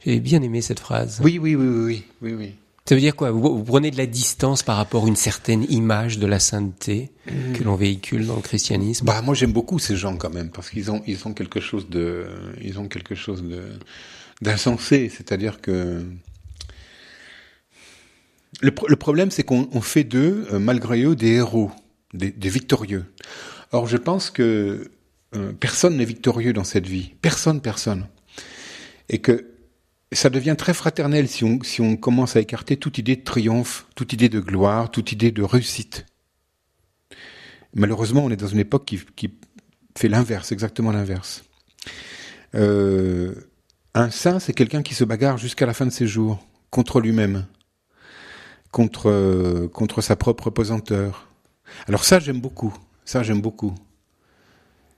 [0.05, 1.21] J'ai bien aimé cette phrase.
[1.23, 2.55] Oui, oui, oui, oui, oui, oui.
[2.85, 3.31] Ça veut dire quoi?
[3.31, 7.11] Vous, prenez de la distance par rapport à une certaine image de la sainteté
[7.55, 9.05] que l'on véhicule dans le christianisme?
[9.05, 11.89] Bah moi j'aime beaucoup ces gens quand même parce qu'ils ont ils ont quelque chose
[11.89, 12.27] de
[12.63, 13.63] ils ont quelque chose de
[14.41, 16.05] d'insensé, c'est-à-dire que
[18.61, 21.73] le, le problème c'est qu'on fait d'eux euh, malgré eux des héros,
[22.15, 23.05] des, des victorieux.
[23.73, 24.93] Or je pense que
[25.37, 28.07] euh, personne n'est victorieux dans cette vie, personne, personne,
[29.09, 29.53] et que
[30.13, 31.45] ça devient très fraternel si
[31.81, 35.43] on, commence à écarter toute idée de triomphe, toute idée de gloire, toute idée de
[35.43, 36.07] réussite.
[37.75, 39.31] Malheureusement, on est dans une époque qui, qui
[39.97, 41.45] fait l'inverse, exactement l'inverse.
[42.55, 43.35] Euh,
[43.95, 47.47] un saint, c'est quelqu'un qui se bagarre jusqu'à la fin de ses jours contre lui-même,
[48.71, 51.29] contre, euh, contre sa propre pesanteur.
[51.89, 52.75] Alors ça, j'aime beaucoup.
[53.05, 53.75] Ça, j'aime beaucoup.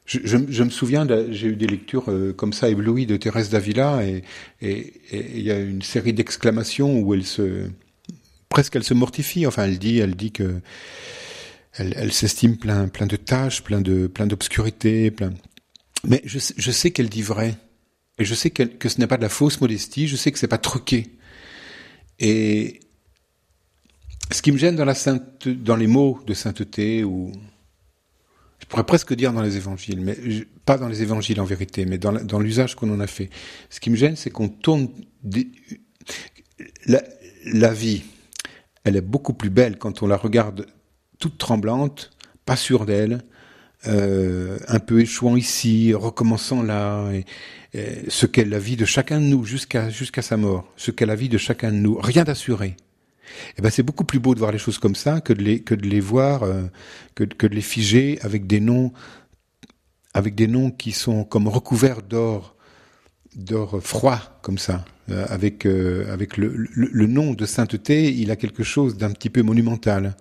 [0.08, 4.24] Je, me souviens, j'ai eu des lectures euh, comme ça éblouies de Thérèse d'Avila et
[4.62, 7.68] il y a une série d'exclamations où elle se
[8.48, 9.46] presque elle se mortifie.
[9.46, 10.62] Enfin, elle dit, elle dit que
[11.74, 15.14] elle, s'estime plein plein de tâches, plein de plein d'obscurité.
[16.04, 16.38] Mais je,
[16.70, 17.56] sais qu'elle dit vrai
[18.18, 20.08] et je sais que ce n'est pas de la fausse modestie.
[20.08, 21.18] Je sais que c'est pas truqué.
[22.18, 22.80] Et
[24.32, 27.57] ce qui me gêne dans les mots de sainteté ou je
[28.68, 30.16] pourrais presque dire dans les évangiles, mais
[30.64, 33.30] pas dans les évangiles en vérité, mais dans, l'usage qu'on en a fait.
[33.70, 34.88] Ce qui me gêne, c'est qu'on tourne
[35.22, 35.48] des,
[36.86, 38.02] la, vie.
[38.84, 40.66] Elle est beaucoup plus belle quand on la regarde
[41.18, 42.10] toute tremblante,
[42.44, 43.22] pas sûre d'elle,
[43.86, 47.10] euh, un peu échouant ici, recommençant là,
[47.72, 49.90] ce qu'est la vie de chacun de nous jusqu'à
[50.22, 52.76] sa mort, ce qu'est la vie de chacun de nous, rien d'assuré.
[53.56, 55.62] Eh ben c'est beaucoup plus beau de voir les choses comme ça que de les
[55.62, 56.62] que de les voir euh,
[57.14, 58.92] que, que de les figer avec des noms
[60.14, 62.56] avec des noms qui sont comme recouverts d'or
[63.36, 64.84] d'or froid comme ça.
[65.10, 69.10] Euh, avec euh, avec le, le, le, nom de sainteté il a quelque chose d'un
[69.10, 70.16] petit peu monumental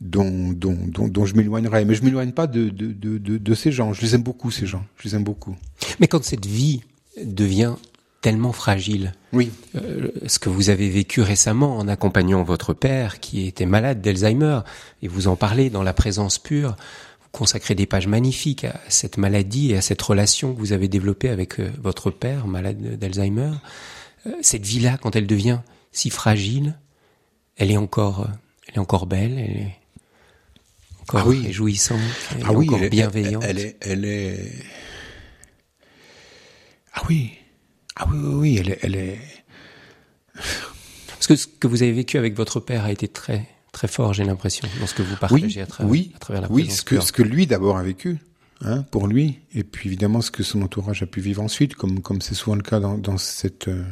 [0.00, 1.86] dont dont dont, dont je m'éloignerai.
[1.86, 3.94] Mais je m'éloigne pas de de, de de ces gens.
[3.94, 4.84] Je les aime beaucoup ces gens.
[4.98, 5.56] Je les aime beaucoup.
[6.00, 6.82] Mais quand cette vie
[7.24, 7.76] devient
[8.24, 9.12] tellement fragile.
[9.34, 9.50] Oui.
[9.74, 14.60] Euh, ce que vous avez vécu récemment en accompagnant votre père qui était malade d'Alzheimer,
[15.02, 16.74] et vous en parlez dans La présence pure,
[17.20, 20.88] vous consacrez des pages magnifiques à cette maladie et à cette relation que vous avez
[20.88, 23.52] développée avec euh, votre père malade d'Alzheimer.
[24.26, 25.60] Euh, cette vie-là, quand elle devient
[25.92, 26.78] si fragile,
[27.58, 28.26] elle est encore,
[28.68, 29.78] elle est encore belle, elle est
[31.02, 31.42] encore ah oui.
[31.44, 33.44] réjouissante, elle ah est oui, encore elle, bienveillante.
[33.46, 34.52] Elle, elle, est, elle est.
[36.94, 37.34] Ah oui.
[37.96, 39.18] Ah oui, oui, oui, elle est, elle est.
[41.08, 44.12] Parce que ce que vous avez vécu avec votre père a été très, très fort,
[44.12, 46.70] j'ai l'impression, dans ce que vous partagez oui, à, travers, oui, à travers la Oui,
[46.70, 48.18] ce que, ce que lui d'abord a vécu,
[48.62, 52.02] hein, pour lui, et puis évidemment ce que son entourage a pu vivre ensuite, comme
[52.02, 53.84] comme c'est souvent le cas dans, dans cette euh,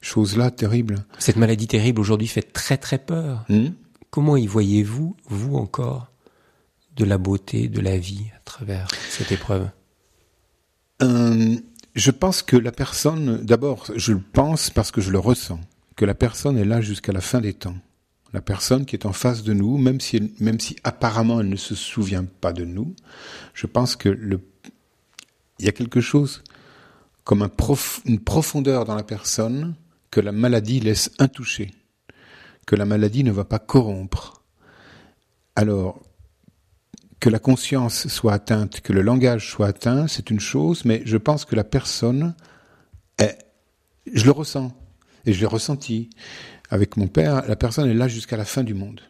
[0.00, 1.04] chose-là terrible.
[1.18, 3.44] Cette maladie terrible aujourd'hui fait très très peur.
[3.48, 3.68] Mmh.
[4.10, 6.08] Comment y voyez-vous, vous encore,
[6.96, 9.68] de la beauté, de la vie à travers cette épreuve?
[11.02, 11.56] Euh,
[11.94, 15.60] je pense que la personne, d'abord, je le pense parce que je le ressens,
[15.96, 17.76] que la personne est là jusqu'à la fin des temps.
[18.32, 22.24] La personne qui est en face de nous, même si, apparemment elle ne se souvient
[22.24, 22.96] pas de nous,
[23.52, 24.18] je pense que
[25.58, 26.42] il y a quelque chose
[27.24, 27.48] comme
[28.06, 29.74] une profondeur dans la personne
[30.10, 31.72] que la maladie laisse intouchée,
[32.66, 34.42] que la maladie ne va pas corrompre.
[35.54, 36.02] Alors,
[37.22, 41.16] que la conscience soit atteinte, que le langage soit atteint, c'est une chose, mais je
[41.16, 42.34] pense que la personne
[43.18, 43.38] est,
[44.12, 44.76] je le ressens,
[45.24, 46.10] et je l'ai ressenti
[46.68, 49.02] avec mon père, la personne est là jusqu'à la fin du monde.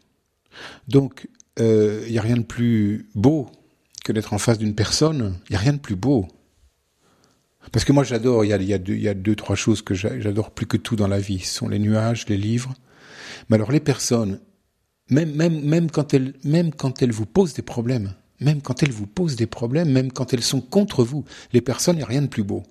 [0.88, 3.50] Donc, il euh, n'y a rien de plus beau
[4.04, 6.28] que d'être en face d'une personne, il n'y a rien de plus beau.
[7.72, 9.94] Parce que moi j'adore, il y a, y, a y a deux, trois choses que
[9.94, 12.74] j'adore plus que tout dans la vie, ce sont les nuages, les livres.
[13.48, 14.38] Mais alors les personnes,
[15.10, 19.06] même, même, même, quand elle, même quand vous pose des problèmes, même quand elles vous
[19.06, 21.24] posent des problèmes, même quand elles sont contre vous.
[21.52, 22.62] Les personnes, il n'y a rien de plus beau.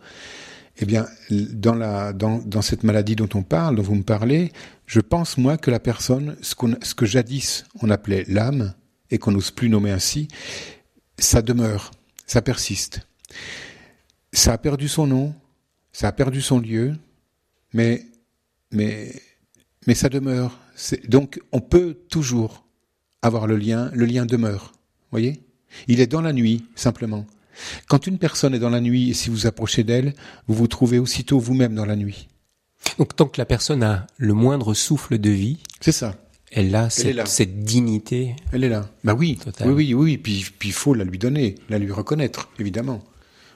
[0.77, 4.51] Eh bien, dans, la, dans, dans, cette maladie dont on parle, dont vous me parlez,
[4.87, 8.73] je pense, moi, que la personne, ce, ce que jadis on appelait l'âme,
[9.11, 10.29] et qu'on n'ose plus nommer ainsi,
[11.19, 11.91] ça demeure,
[12.25, 13.01] ça persiste.
[14.33, 15.35] Ça a perdu son nom,
[15.91, 16.95] ça a perdu son lieu,
[17.73, 18.05] mais,
[18.71, 19.13] mais,
[19.85, 20.57] mais ça demeure.
[21.07, 22.65] Donc, on peut toujours
[23.21, 24.73] avoir le lien, le lien demeure.
[25.11, 25.41] Voyez?
[25.87, 27.25] Il est dans la nuit, simplement.
[27.87, 30.13] Quand une personne est dans la nuit et si vous approchez d'elle,
[30.47, 32.27] vous vous trouvez aussitôt vous-même dans la nuit.
[32.97, 36.15] Donc tant que la personne a le moindre souffle de vie, c'est ça.
[36.51, 38.35] Elle a cette, cette, dignité.
[38.51, 38.89] Elle est là.
[39.05, 40.17] Bah oui, oui, oui, oui.
[40.17, 43.01] Puis il faut la lui donner, la lui reconnaître, évidemment.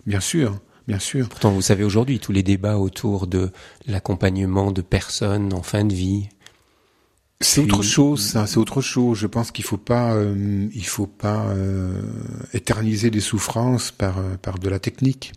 [0.05, 1.27] Bien sûr, bien sûr.
[1.27, 3.51] Pourtant, vous savez aujourd'hui tous les débats autour de
[3.85, 6.29] l'accompagnement de personnes en fin de vie.
[7.41, 8.47] C'est autre chose, ça.
[8.47, 9.17] C'est autre chose.
[9.17, 12.01] Je pense qu'il faut pas, euh, il faut pas euh,
[12.53, 15.33] éterniser des souffrances par euh, par de la technique.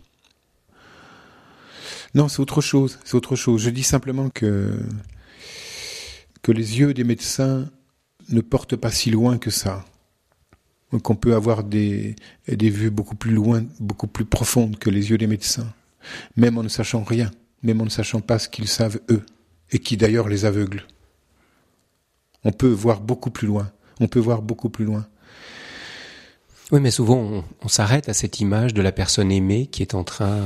[2.15, 2.99] Non, c'est autre chose.
[3.03, 3.61] C'est autre chose.
[3.61, 4.79] Je dis simplement que
[6.41, 7.69] que les yeux des médecins
[8.29, 9.85] ne portent pas si loin que ça.
[11.03, 12.15] Qu'on peut avoir des
[12.47, 15.71] des vues beaucoup plus loin, beaucoup plus profondes que les yeux des médecins,
[16.37, 17.29] même en ne sachant rien,
[17.61, 19.23] même en ne sachant pas ce qu'ils savent eux,
[19.71, 20.85] et qui d'ailleurs les aveugle.
[22.43, 23.71] On peut voir beaucoup plus loin.
[23.99, 25.07] On peut voir beaucoup plus loin.
[26.71, 30.03] Oui, mais souvent on, s'arrête à cette image de la personne aimée qui est en
[30.03, 30.41] train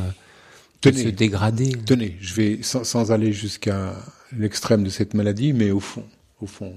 [0.81, 1.73] de se dégrader.
[1.85, 3.93] Tenez, je vais sans, aller jusqu'à
[4.31, 6.05] l'extrême de cette maladie, mais au fond,
[6.39, 6.75] au fond,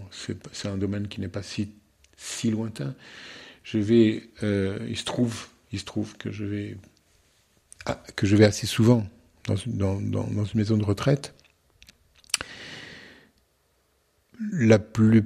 [0.52, 1.70] c'est un domaine qui n'est pas si
[2.16, 2.94] si lointain.
[3.62, 6.76] Je vais, euh, il se trouve, il se trouve que je vais
[7.84, 9.06] ah, que je vais assez souvent
[9.46, 11.35] dans, dans, dans une maison de retraite
[14.52, 15.24] la plus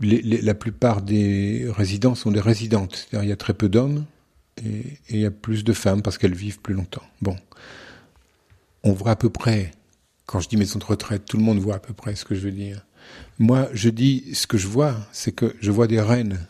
[0.00, 3.08] la plupart des résidents sont des résidentes.
[3.12, 4.04] Il y a très peu d'hommes
[4.64, 7.02] et, il y a plus de femmes parce qu'elles vivent plus longtemps.
[7.20, 7.36] Bon.
[8.84, 9.72] On voit à peu près,
[10.26, 12.34] quand je dis maison de retraite, tout le monde voit à peu près ce que
[12.34, 12.86] je veux dire.
[13.38, 16.46] Moi, je dis, ce que je vois, c'est que je vois des reines.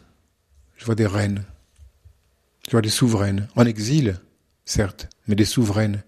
[0.76, 1.44] Je vois des reines.
[2.66, 3.48] Je vois des souveraines.
[3.56, 4.20] En exil,
[4.64, 6.02] certes, mais des souveraines.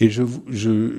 [0.00, 0.98] Et je, je,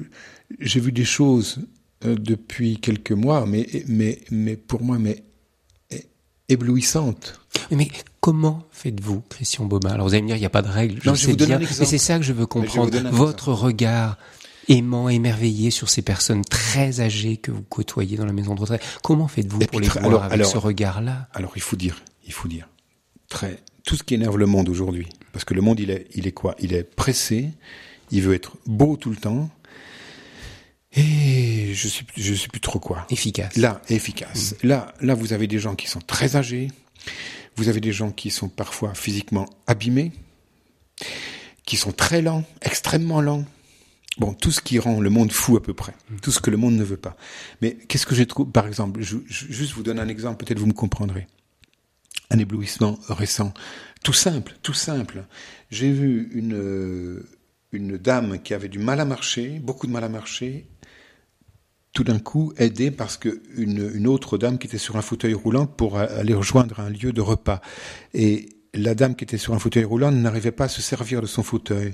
[0.59, 1.59] j'ai vu des choses
[2.01, 5.23] depuis quelques mois, mais, mais, mais pour moi, mais
[6.49, 7.39] éblouissante.
[7.71, 7.89] Mais
[8.21, 10.99] comment faites-vous, Christian Bobin Alors vous allez me dire, il n'y a pas de règle,
[11.01, 12.97] je, sais bien, mais c'est ça que je veux comprendre.
[13.11, 14.17] Votre regard
[14.69, 18.83] aimant, émerveillé sur ces personnes très âgées que vous côtoyez dans la maison de retraite.
[19.01, 21.27] Comment faites-vous pour les voir avec ce regard-là?
[21.33, 22.67] Alors il faut dire, il faut dire,
[23.29, 26.27] très tout ce qui énerve le monde aujourd'hui, parce que le monde il est, il
[26.27, 26.55] est quoi?
[26.59, 27.51] Il est pressé,
[28.11, 29.49] il veut être beau tout le temps,
[30.97, 33.05] et je sais, je sais plus trop quoi.
[33.11, 33.55] Efficace.
[33.55, 34.55] Là, efficace.
[34.63, 34.67] Mm.
[34.67, 36.69] Là, là, vous avez des gens qui sont très âgés.
[37.55, 40.11] Vous avez des gens qui sont parfois physiquement abîmés,
[41.65, 43.45] qui sont très lents, extrêmement lents.
[44.17, 46.19] Bon, tout ce qui rend le monde fou à peu près, mm.
[46.21, 47.15] tout ce que le monde ne veut pas.
[47.61, 50.65] Mais qu'est-ce que j'ai trouvé Par exemple, je, juste vous donne un exemple, peut-être vous
[50.65, 51.27] me comprendrez.
[52.31, 53.53] Un éblouissement récent,
[54.03, 55.25] tout simple, tout simple.
[55.69, 57.23] J'ai vu une
[57.71, 60.65] une dame qui avait du mal à marcher, beaucoup de mal à marcher,
[61.97, 65.65] tout d'un coup aidée parce que une, autre dame qui était sur un fauteuil roulant
[65.65, 67.59] pour aller rejoindre un lieu de repas.
[68.13, 71.25] Et la dame qui était sur un fauteuil roulant n'arrivait pas à se servir de
[71.25, 71.93] son fauteuil.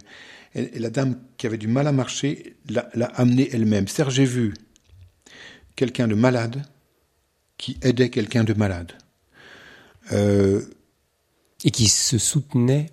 [0.56, 3.88] Et, la dame qui avait du mal à marcher l'a, amenée elle-même.
[3.88, 4.54] C'est-à-dire, j'ai vu
[5.78, 6.62] quelqu'un de malade
[7.58, 8.92] qui aidait quelqu'un de malade.
[10.12, 10.64] Euh,
[11.64, 12.90] et qui se soutenait.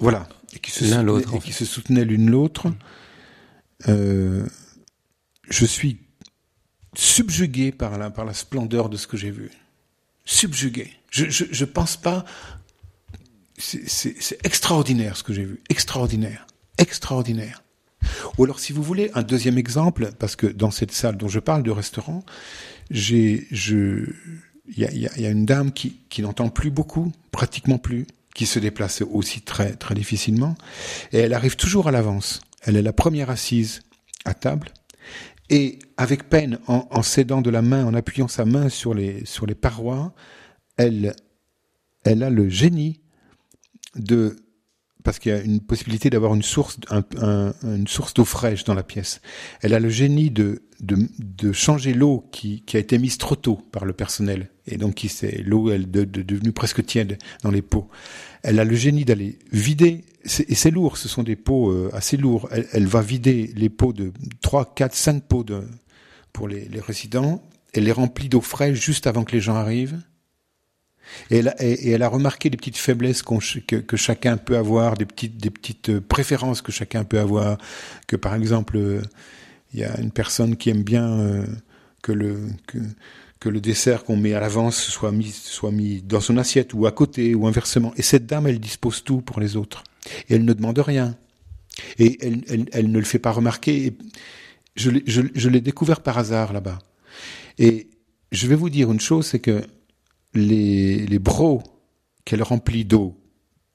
[0.00, 0.28] Voilà.
[0.56, 1.36] Et qui se l'un l'autre.
[1.36, 2.66] Et qui se soutenaient l'une l'autre.
[3.86, 4.44] Euh,
[5.48, 6.07] je suis
[6.94, 9.50] subjugué par la, par la splendeur de ce que j'ai vu.
[10.24, 10.92] Subjugué.
[11.10, 12.24] Je, je, je pense pas.
[13.56, 15.60] C'est extraordinaire ce que j'ai vu.
[15.68, 16.46] Extraordinaire.
[16.78, 17.62] Extraordinaire.
[18.36, 21.40] Ou alors, si vous voulez, un deuxième exemple, parce que dans cette salle dont je
[21.40, 22.24] parle de restaurant,
[22.90, 24.14] j'ai, il
[24.76, 28.58] y a, y a, une dame qui, qui n'entend plus beaucoup, pratiquement plus, qui se
[28.58, 30.56] déplace aussi très, très difficilement,
[31.12, 32.40] et elle arrive toujours à l'avance.
[32.62, 33.80] Elle est la première assise
[34.24, 34.70] à table,
[35.50, 37.02] et avec peine, en, en
[37.42, 40.14] de la main, en appuyant sa main sur les, sur les parois,
[40.76, 41.14] elle,
[42.04, 43.00] elle a le génie
[43.96, 44.36] de
[45.04, 48.64] parce qu'il y a une possibilité d'avoir une source, un, un, une source d'eau fraîche
[48.64, 49.20] dans la pièce.
[49.62, 53.56] Elle a le génie de, de, changer l'eau qui, qui a été mise trop tôt
[53.72, 57.88] par le personnel et donc c'est l'eau de, devenue presque tiède dans les pots.
[58.42, 62.16] Elle a le génie d'aller vider et c'est lourd, ce sont des pots euh, assez
[62.16, 62.48] lourds.
[62.72, 65.62] Elle, va vider les pots de 3, 4, 5 pots de,
[66.32, 67.42] pour les résidents.
[67.72, 70.00] Elle les remplit d'eau fraîche juste avant que les gens arrivent.
[71.30, 75.04] Et elle, a, et, elle a remarqué les petites faiblesses que, chacun peut avoir, des
[75.04, 77.58] petites, des petites préférences que chacun peut avoir.
[78.06, 78.78] Que par exemple,
[79.72, 81.46] il y a une personne qui aime bien euh,
[82.02, 86.36] que le que, le dessert qu'on met à l'avance soit mis soit mis dans son
[86.38, 87.92] assiette ou à côté ou inversement.
[87.96, 89.84] Et cette dame, elle dispose tout pour les autres.
[90.28, 91.16] Et elle ne demande rien.
[91.98, 93.94] Et elle, elle, elle ne le fait pas remarquer.
[94.74, 96.78] Je, je l'ai découvert par hasard là-bas.
[97.58, 97.88] Et
[98.32, 99.62] je vais vous dire une chose, c'est que
[100.34, 101.62] les, les brocs
[102.24, 103.16] qu'elle remplit d'eau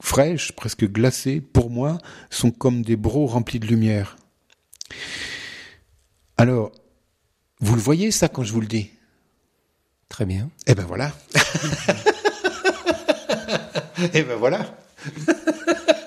[0.02, 1.98] fraîche, presque glacée, pour moi,
[2.30, 4.16] sont comme des brocs remplis de lumière.
[6.36, 6.72] Alors,
[7.60, 8.90] vous le voyez ça quand je vous le dis?
[10.08, 10.50] Très bien.
[10.66, 11.12] Eh ben voilà.
[14.12, 14.76] eh ben voilà.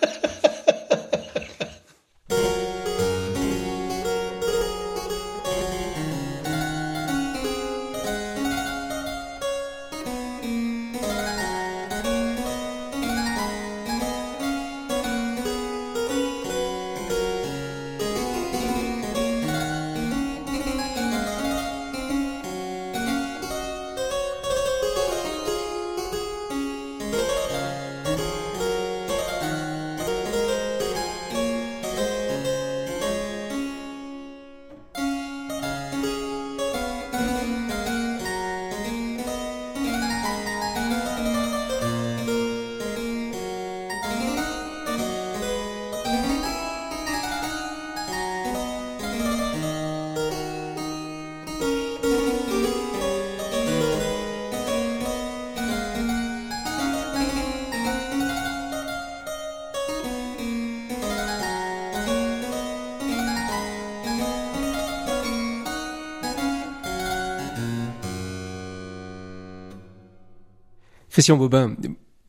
[71.18, 71.76] Christian Bobin,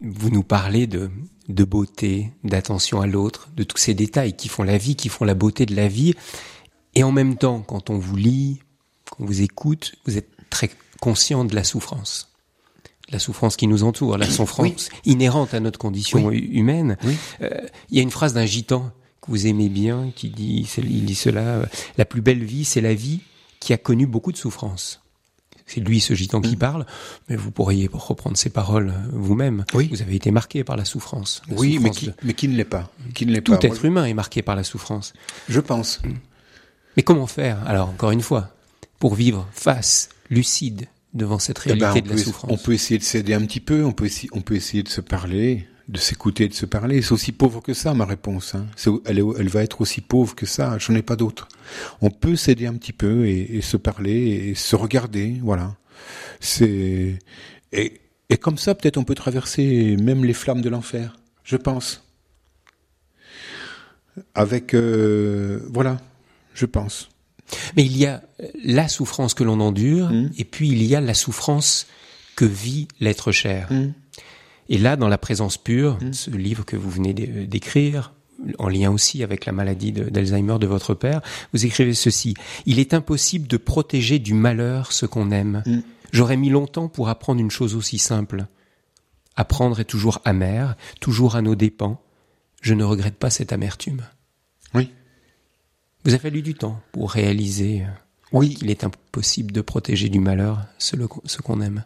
[0.00, 1.10] vous nous parlez de,
[1.50, 5.26] de beauté, d'attention à l'autre, de tous ces détails qui font la vie, qui font
[5.26, 6.14] la beauté de la vie.
[6.94, 8.60] Et en même temps, quand on vous lit,
[9.10, 10.70] qu'on vous écoute, vous êtes très
[11.02, 12.32] conscient de la souffrance.
[13.10, 16.96] La souffrance qui nous entoure, la souffrance inhérente à notre condition humaine.
[17.42, 17.50] Euh,
[17.90, 21.14] il y a une phrase d'un gitan que vous aimez bien qui dit, il dit
[21.14, 21.68] cela,
[21.98, 23.20] la plus belle vie, c'est la vie
[23.60, 25.02] qui a connu beaucoup de souffrance
[25.68, 26.58] c'est lui ce gitan qui mm.
[26.58, 26.86] parle,
[27.28, 29.64] mais vous pourriez reprendre ces paroles vous-même.
[29.74, 29.88] Oui.
[29.90, 31.42] Vous avez été marqué par la souffrance.
[31.50, 32.90] oui, mais, qui, mais qui ne l'est pas.
[33.14, 35.12] Qui ne l'est Tout être humain est marqué par la souffrance.
[35.48, 36.00] Je pense.
[36.02, 36.14] Mm.
[36.96, 38.50] Mais comment faire Alors encore une fois,
[38.98, 42.50] pour vivre face, lucide devant cette eh ben, réalité de la souffrance?
[42.50, 43.84] On peut essayer de s'aider un petit peu.
[43.84, 47.00] On peut on peut essayer de se parler de s'écouter et de se parler.
[47.02, 48.54] C'est aussi pauvre que ça, ma réponse.
[48.54, 48.66] Hein.
[49.06, 50.76] elle, elle, va être aussi pauvre que ça.
[50.78, 51.48] J'en ai pas d'autre.
[52.00, 55.36] On peut s'aider un petit peu et, se parler et se regarder.
[55.42, 55.76] Voilà.
[56.40, 57.18] C'est
[57.72, 61.16] et, et comme ça, peut-être on peut traverser même les flammes de l'enfer.
[61.42, 62.04] Je pense.
[64.34, 65.98] Avec euh, voilà,
[66.54, 67.08] je pense.
[67.76, 68.22] Mais il y a
[68.62, 70.30] la souffrance que l'on endure, mmh.
[70.36, 71.86] et puis il y a la souffrance
[72.36, 73.72] que vit l'être cher.
[73.72, 73.92] Mmh.
[74.68, 76.12] Et là, dans La présence pure, mmh.
[76.12, 78.12] ce livre que vous venez d'écrire,
[78.58, 82.34] en lien aussi avec la maladie d'Alzheimer de, votre père, vous écrivez ceci.
[82.66, 85.62] Il est impossible de protéger du malheur ce qu'on aime.
[85.66, 85.78] Mmh.
[86.12, 88.46] J'aurais mis longtemps pour apprendre une chose aussi simple.
[89.36, 92.00] Apprendre est toujours amer, toujours à nos dépens.
[92.60, 94.02] Je ne regrette pas cette amertume.
[94.74, 94.90] Oui.
[96.04, 97.88] Vous avez fallu du temps pour réaliser euh,
[98.32, 98.54] oui.
[98.54, 101.84] qu'il est impossible de protéger du malheur ce, qu'on aime.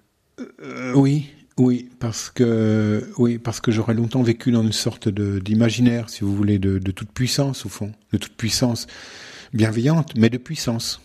[0.61, 6.09] Euh, oui, oui, parce que oui, parce que j'aurais longtemps vécu dans une sorte d'imaginaire,
[6.09, 8.87] si vous voulez, de, de, toute puissance au fond, de toute puissance
[9.53, 11.01] bienveillante, mais de puissance.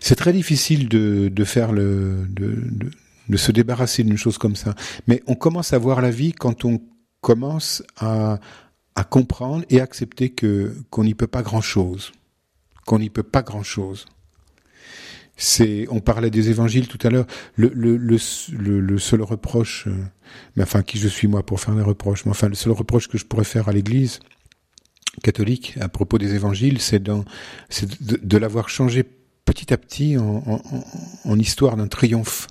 [0.00, 2.90] C'est très difficile de, de faire le de, de,
[3.28, 4.74] de se débarrasser d'une chose comme ça.
[5.06, 6.80] Mais on commence à voir la vie quand on
[7.20, 8.40] commence à
[8.96, 12.10] à comprendre et accepter que qu'on n'y peut pas grand chose,
[12.86, 14.06] qu'on n'y peut pas grand chose.
[15.40, 17.26] C'est, on parlait des évangiles tout à l'heure.
[17.54, 18.18] Le, le, le,
[18.80, 19.92] le, seul reproche, euh,
[20.56, 23.06] mais enfin, qui je suis moi pour faire des reproches, mais enfin, le seul reproche
[23.06, 24.18] que je pourrais faire à l'Église
[25.22, 27.22] catholique à propos des évangiles, c'est, de,
[28.00, 29.04] de l'avoir changé
[29.44, 32.48] petit à petit en, histoire d'un triomphe.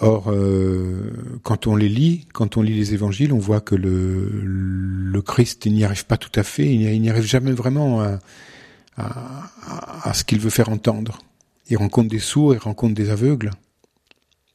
[0.00, 1.12] Or, euh,
[1.44, 5.66] quand on les lit, quand on lit les évangiles, on voit que le, le Christ
[5.66, 8.02] n'y arrive pas tout à fait, il n'y arrive jamais vraiment
[8.96, 11.20] à ce qu'il veut faire entendre.
[11.68, 13.50] Il rencontre des sourds, il rencontre des aveugles,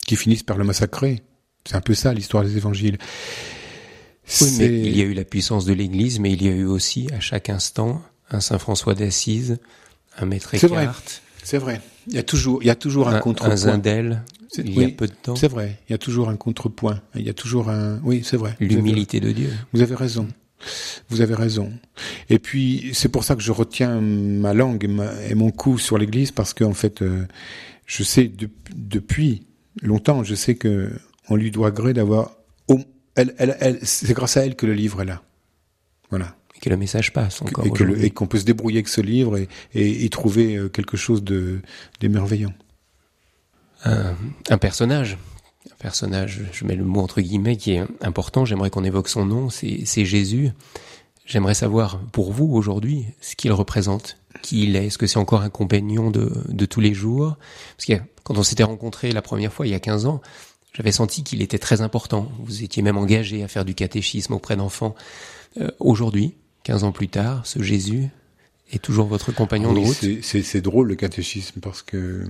[0.05, 1.23] qui finissent par le massacrer.
[1.65, 2.97] C'est un peu ça l'histoire des évangiles.
[4.41, 6.65] Oui, mais il y a eu la puissance de l'Église, mais il y a eu
[6.65, 9.57] aussi à chaque instant un Saint François d'Assise,
[10.17, 10.59] un Maître Eckhart.
[10.61, 10.89] C'est vrai.
[11.43, 11.81] C'est vrai.
[12.07, 14.23] Il y a toujours, il y a toujours un, un Un Zindel,
[14.57, 15.35] il y a peu de temps.
[15.35, 17.99] C'est vrai, il y a toujours un contrepoint, il y a toujours un...
[18.03, 18.55] Oui, c'est vrai.
[18.59, 19.51] L'humilité de Dieu.
[19.73, 20.27] Vous avez raison.
[21.09, 21.71] Vous avez raison.
[22.29, 24.89] Et puis, c'est pour ça que je retiens ma langue
[25.29, 27.25] et, mon coup sur l'Église, parce qu'en fait, euh,
[27.85, 28.31] je sais
[28.75, 29.47] depuis
[29.81, 30.91] longtemps, je sais que
[31.29, 32.35] on lui doit gré d'avoir...
[33.15, 35.21] Elle, elle, elle, c'est grâce à elle que le livre est là.
[36.09, 36.37] Voilà.
[36.55, 37.65] Et que le message passe encore.
[37.65, 41.59] Et, qu'on peut se débrouiller avec ce livre et, et trouver euh, quelque chose de
[41.99, 42.53] d'émerveillant.
[43.83, 44.15] Un,
[44.49, 45.17] un, personnage,
[45.65, 49.25] un personnage, je mets le mot entre guillemets, qui est important, j'aimerais qu'on évoque son
[49.25, 50.51] nom, c'est Jésus.
[51.25, 54.87] J'aimerais savoir, pour vous, aujourd'hui, ce qu'il représente, qui il est.
[54.87, 57.37] Est-ce que c'est encore un compagnon de, de tous les jours?
[57.77, 60.21] Parce que quand on s'était rencontrés la première fois, il y a 15 ans,
[60.73, 62.31] j'avais senti qu'il était très important.
[62.39, 64.95] Vous étiez même engagé à faire du catéchisme auprès d'enfants.
[65.59, 68.09] Euh, aujourd'hui, 15 ans plus tard, ce Jésus
[68.71, 70.05] est toujours votre compagnon de route?
[70.21, 72.25] C'est drôle le catéchisme parce que...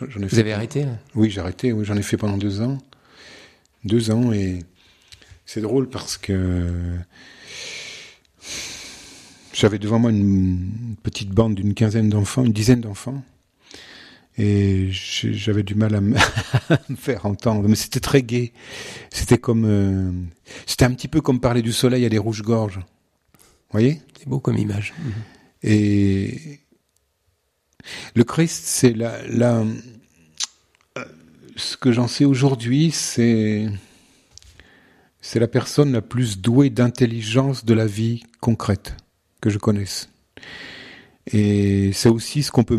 [0.00, 1.72] Ai Vous avez arrêté Oui, j'ai arrêté.
[1.72, 2.78] Oui, j'en ai fait pendant deux ans.
[3.84, 4.60] Deux ans et
[5.46, 6.96] c'est drôle parce que
[9.52, 13.22] j'avais devant moi une petite bande d'une quinzaine d'enfants, une dizaine d'enfants.
[14.38, 16.16] Et j'avais du mal à me,
[16.96, 17.68] faire entendre.
[17.68, 18.52] Mais c'était très gai.
[19.10, 20.10] C'était comme, euh,
[20.66, 22.78] c'était un petit peu comme parler du soleil à des rouges-gorges.
[22.78, 24.00] Vous voyez?
[24.18, 24.94] C'est beau comme image.
[25.62, 26.60] Et
[28.14, 29.64] le Christ, c'est la, la,
[30.98, 31.04] euh,
[31.56, 33.68] ce que j'en sais aujourd'hui, c'est,
[35.20, 38.96] c'est la personne la plus douée d'intelligence de la vie concrète
[39.40, 40.08] que je connaisse.
[41.32, 42.78] Et c'est aussi ce qu'on peut,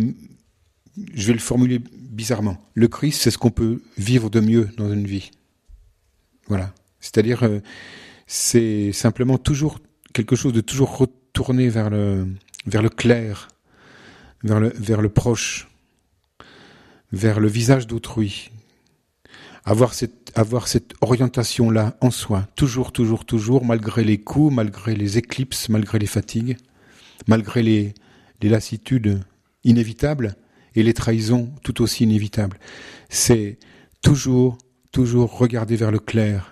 [1.14, 2.58] je vais le formuler bizarrement.
[2.74, 5.32] Le Christ, c'est ce qu'on peut vivre de mieux dans une vie.
[6.48, 6.74] Voilà.
[7.00, 7.60] C'est-à-dire, euh,
[8.28, 9.80] c'est simplement toujours
[10.14, 12.28] quelque chose de toujours retourné vers le,
[12.66, 13.48] vers le clair,
[14.44, 15.70] vers le, vers le proche,
[17.12, 18.50] vers le visage d'autrui.
[19.64, 25.18] Avoir cette, avoir cette orientation-là en soi, toujours, toujours, toujours, malgré les coups, malgré les
[25.18, 26.58] éclipses, malgré les fatigues,
[27.28, 27.94] malgré les,
[28.42, 29.22] les lassitudes
[29.64, 30.36] inévitables
[30.74, 32.58] et les trahisons tout aussi inévitables.
[33.10, 33.60] C'est
[34.02, 34.58] toujours,
[34.92, 36.52] toujours regarder vers le clair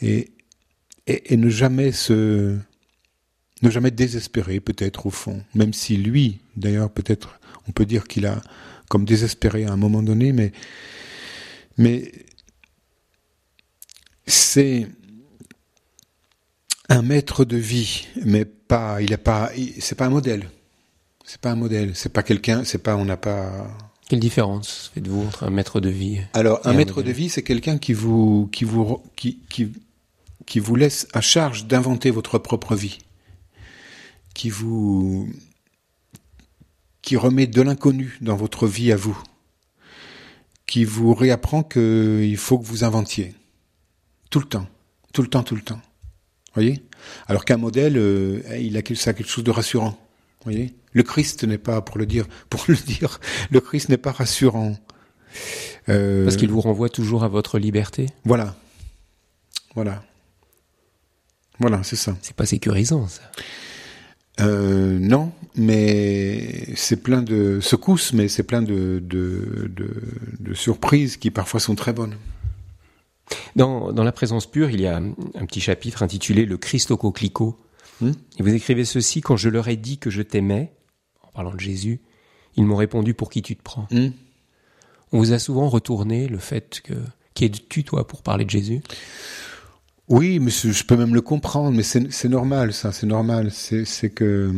[0.00, 0.30] et,
[1.06, 2.56] et, et ne jamais se,
[3.62, 7.38] ne jamais désespérer peut-être au fond, même si lui, d'ailleurs peut-être
[7.68, 8.40] on peut dire qu'il a
[8.88, 10.52] comme désespéré à un moment donné, mais,
[11.76, 12.12] mais
[14.26, 14.88] c'est
[16.88, 20.48] un maître de vie, mais pas, il est pas, c'est pas un modèle,
[21.24, 23.68] c'est pas un modèle, c'est pas quelqu'un, c'est pas, on n'a pas.
[24.08, 27.76] Quelle différence faites-vous entre un maître de vie Alors, un, maître de vie, c'est quelqu'un
[27.76, 29.70] qui vous, qui vous, qui, qui,
[30.46, 32.98] qui vous laisse à charge d'inventer votre propre vie
[34.38, 35.28] qui vous
[37.02, 39.18] qui remet de l'inconnu dans votre vie à vous,
[40.66, 43.34] qui vous réapprend qu'il faut que vous inventiez
[44.30, 44.68] tout le temps,
[45.12, 45.80] tout le temps, tout le temps.
[46.54, 46.84] Voyez?
[47.26, 49.98] Alors qu'un modèle, euh, il a ça quelque chose de rassurant.
[50.44, 50.72] Voyez?
[50.92, 53.18] Le Christ n'est pas, pour le dire, pour le dire,
[53.50, 54.76] le Christ n'est pas rassurant.
[55.88, 58.06] Euh, Parce qu'il vous renvoie toujours à votre liberté.
[58.24, 58.54] Voilà,
[59.74, 60.04] voilà,
[61.58, 62.16] voilà, c'est ça.
[62.22, 63.22] C'est pas sécurisant, ça.
[64.40, 69.90] Euh, non, mais c'est plein de secousses, mais c'est plein de, de, de,
[70.38, 72.14] de, surprises qui parfois sont très bonnes.
[73.56, 76.96] Dans, dans la présence pure, il y a un petit chapitre intitulé Le Christ au
[76.96, 77.58] coquelicot.
[78.00, 78.12] Hmm?
[78.38, 80.72] Et vous écrivez ceci Quand je leur ai dit que je t'aimais,
[81.22, 82.00] en parlant de Jésus,
[82.56, 83.88] ils m'ont répondu Pour qui tu te prends?
[83.90, 84.10] Hmm?
[85.12, 86.94] On vous a souvent retourné le fait que
[87.34, 88.82] qui es-tu toi pour parler de Jésus?
[90.08, 93.50] Oui, mais je peux même le comprendre, mais c'est normal, ça, c'est normal.
[93.50, 94.52] C'est que.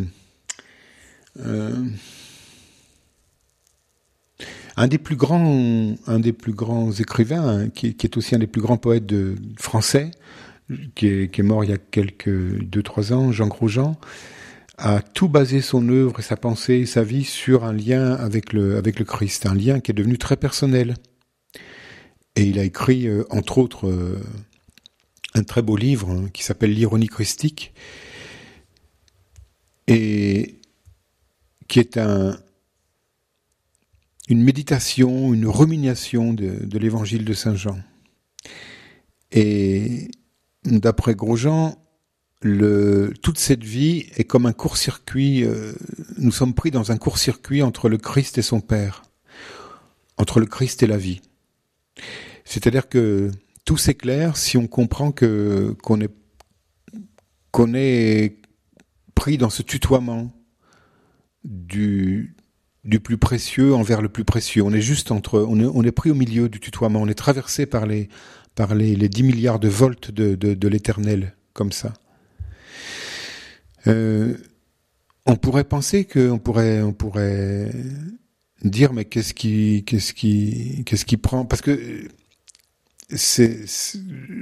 [1.40, 1.84] Euh,
[4.76, 8.46] un des plus grands, un des plus grands écrivains, hein, qui, est aussi un des
[8.46, 9.12] plus grands poètes
[9.58, 10.12] français,
[10.94, 13.96] qui est, mort il y a quelques deux trois ans, Jean Grosjean,
[14.78, 18.76] a tout basé son œuvre et sa pensée sa vie sur un lien avec le
[18.76, 20.94] avec le Christ, un lien qui est devenu très personnel.
[22.36, 23.88] Et il a écrit, euh, entre autres.
[23.88, 24.20] Euh,
[25.34, 27.72] un très beau livre hein, qui s'appelle L'ironie christique
[29.86, 30.60] et
[31.68, 32.36] qui est un,
[34.28, 37.78] une méditation, une rumination de, l'évangile de Saint Jean.
[39.32, 40.10] Et
[40.64, 41.76] d'après Grosjean,
[42.42, 45.44] le, toute cette vie est comme un court-circuit.
[45.44, 45.72] Euh,
[46.18, 49.02] nous sommes pris dans un court-circuit entre le Christ et son Père,
[50.16, 51.20] entre le Christ et la vie.
[52.44, 53.30] C'est-à-dire que
[53.70, 56.10] tout s'éclaire si on comprend que qu'on est
[57.52, 58.38] qu'on est
[59.14, 60.32] pris dans ce tutoiement
[61.44, 62.34] du
[62.82, 64.64] du plus précieux envers le plus précieux.
[64.64, 67.00] On est juste entre, on est, on est pris au milieu du tutoiement.
[67.00, 68.08] On est traversé par les,
[68.56, 71.92] par les, les 10 milliards de volts de, de, l'éternel, comme ça.
[73.86, 74.36] Euh,
[75.26, 77.70] on pourrait penser que, on pourrait, on pourrait
[78.64, 82.08] dire, mais qu'est-ce qui, qu'est-ce qui, qu'est-ce qui prend, parce que
[83.16, 83.64] c'est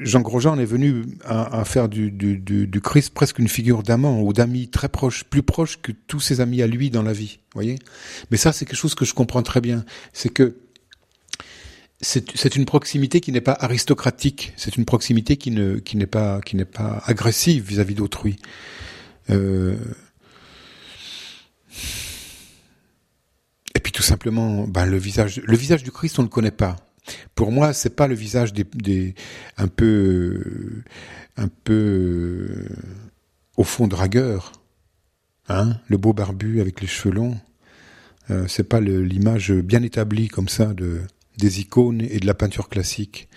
[0.03, 4.69] Jean Grosjean est venu à, faire du, du, Christ presque une figure d'amant ou d'ami
[4.69, 7.41] très proche, plus proche que tous ses amis à lui dans la vie.
[7.55, 7.79] Voyez?
[8.31, 9.85] Mais ça, c'est quelque chose que je comprends très bien.
[10.13, 10.57] C'est que
[12.01, 14.53] c'est une proximité qui n'est pas aristocratique.
[14.57, 18.37] C'est une proximité qui ne qui n'est pas qui n'est pas agressive vis-à-vis d'autrui.
[19.31, 19.77] Euh,
[23.75, 26.53] et puis tout simplement, ben, le visage le visage du Christ, on ne le connaît
[26.53, 26.88] pas.
[27.35, 29.15] Pour moi, c'est pas le visage des, des
[29.57, 30.83] un peu
[31.37, 32.67] un peu
[33.57, 34.53] au fond dragueur,
[35.49, 37.39] hein, le beau barbu avec les cheveux longs.
[38.31, 41.01] Euh, c'est pas l'image bien établie comme ça de
[41.39, 43.29] des icônes et de la peinture classique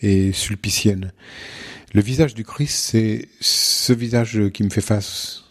[0.00, 1.12] et sulpicienne.
[1.92, 5.44] Le visage du Christ, c'est ce visage qui me fait face.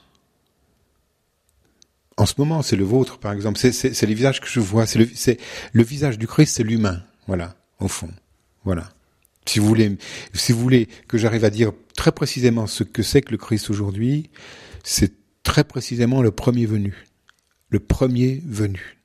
[2.18, 3.58] En ce moment, c'est le vôtre, par exemple.
[3.58, 4.86] C'est les visages que je vois.
[4.86, 5.10] C'est le,
[5.72, 7.02] le visage du Christ, c'est l'humain.
[7.26, 8.10] Voilà au fond.
[8.64, 8.90] Voilà.
[9.46, 9.98] Si vous voulez,
[10.34, 13.70] si vous voulez que j'arrive à dire très précisément ce que c'est que le Christ
[13.70, 14.30] aujourd'hui,
[14.84, 15.14] c'est
[15.44, 17.06] très précisément le premier venu.
[17.70, 19.03] Le premier venu.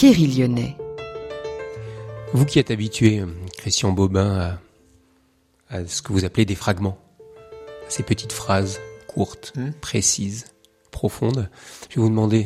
[0.00, 0.78] Thierry Lyonnais.
[2.32, 3.22] Vous qui êtes habitué,
[3.58, 4.58] Christian Bobin,
[5.68, 6.96] à, ce que vous appelez des fragments,
[7.86, 9.72] à ces petites phrases courtes, hmm.
[9.82, 10.46] précises,
[10.90, 11.50] profondes,
[11.90, 12.44] je vais vous demander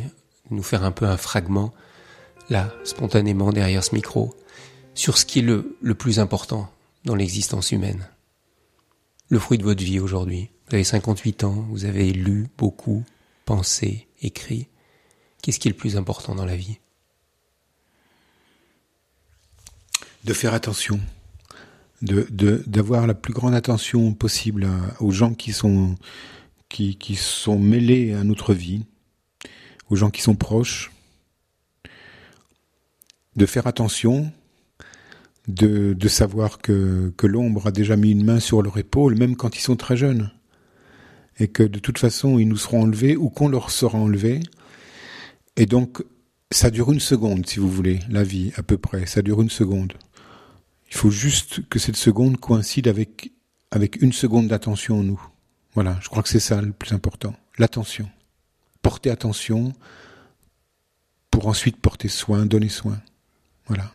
[0.50, 1.72] de nous faire un peu un fragment,
[2.50, 4.34] là, spontanément, derrière ce micro,
[4.94, 6.68] sur ce qui est le, le plus important
[7.04, 8.08] dans l'existence humaine.
[9.28, 10.50] Le fruit de votre vie aujourd'hui.
[10.66, 13.04] Vous avez 58 ans, vous avez lu beaucoup,
[13.44, 14.66] pensé, écrit.
[15.40, 16.80] Qu'est-ce qui est le plus important dans la vie?
[20.24, 21.00] De faire attention,
[22.02, 22.26] de
[22.66, 24.68] d'avoir la plus grande attention possible
[25.00, 25.96] aux gens qui sont
[26.68, 28.84] qui, qui sont mêlés à notre vie,
[29.90, 30.90] aux gens qui sont proches,
[33.36, 34.32] de faire attention,
[35.46, 39.36] de, de savoir que, que l'ombre a déjà mis une main sur leur épaule, même
[39.36, 40.32] quand ils sont très jeunes,
[41.38, 44.40] et que de toute façon ils nous seront enlevés ou qu'on leur sera enlevé.
[45.56, 46.02] Et donc,
[46.50, 49.50] ça dure une seconde, si vous voulez, la vie, à peu près, ça dure une
[49.50, 49.92] seconde.
[50.90, 53.32] Il faut juste que cette seconde coïncide avec,
[53.70, 55.20] avec une seconde d'attention en nous.
[55.74, 57.34] Voilà, je crois que c'est ça le plus important.
[57.58, 58.08] L'attention.
[58.82, 59.72] Porter attention
[61.30, 63.00] pour ensuite porter soin, donner soin.
[63.66, 63.92] Voilà.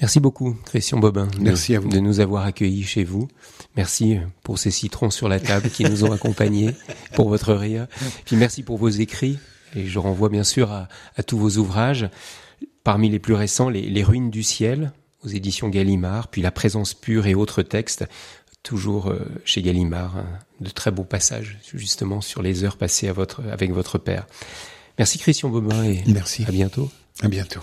[0.00, 1.88] Merci beaucoup, Christian Bobin, Merci à vous.
[1.88, 3.28] de nous avoir accueillis chez vous.
[3.76, 6.74] Merci pour ces citrons sur la table qui nous ont accompagnés,
[7.14, 7.86] pour votre rire.
[8.24, 9.38] Puis merci pour vos écrits.
[9.74, 10.88] Et je renvoie bien sûr à,
[11.26, 12.08] tous vos ouvrages.
[12.84, 14.92] Parmi les plus récents, les Ruines du ciel,
[15.24, 18.04] aux éditions Gallimard, puis La présence pure et autres textes,
[18.62, 20.26] toujours euh, chez Gallimard, hein,
[20.60, 23.10] de très beaux passages justement sur les heures passées
[23.50, 24.26] avec votre père.
[24.98, 26.44] Merci Christian Bobin et Merci.
[26.48, 26.90] à bientôt.
[27.22, 27.60] À bientôt.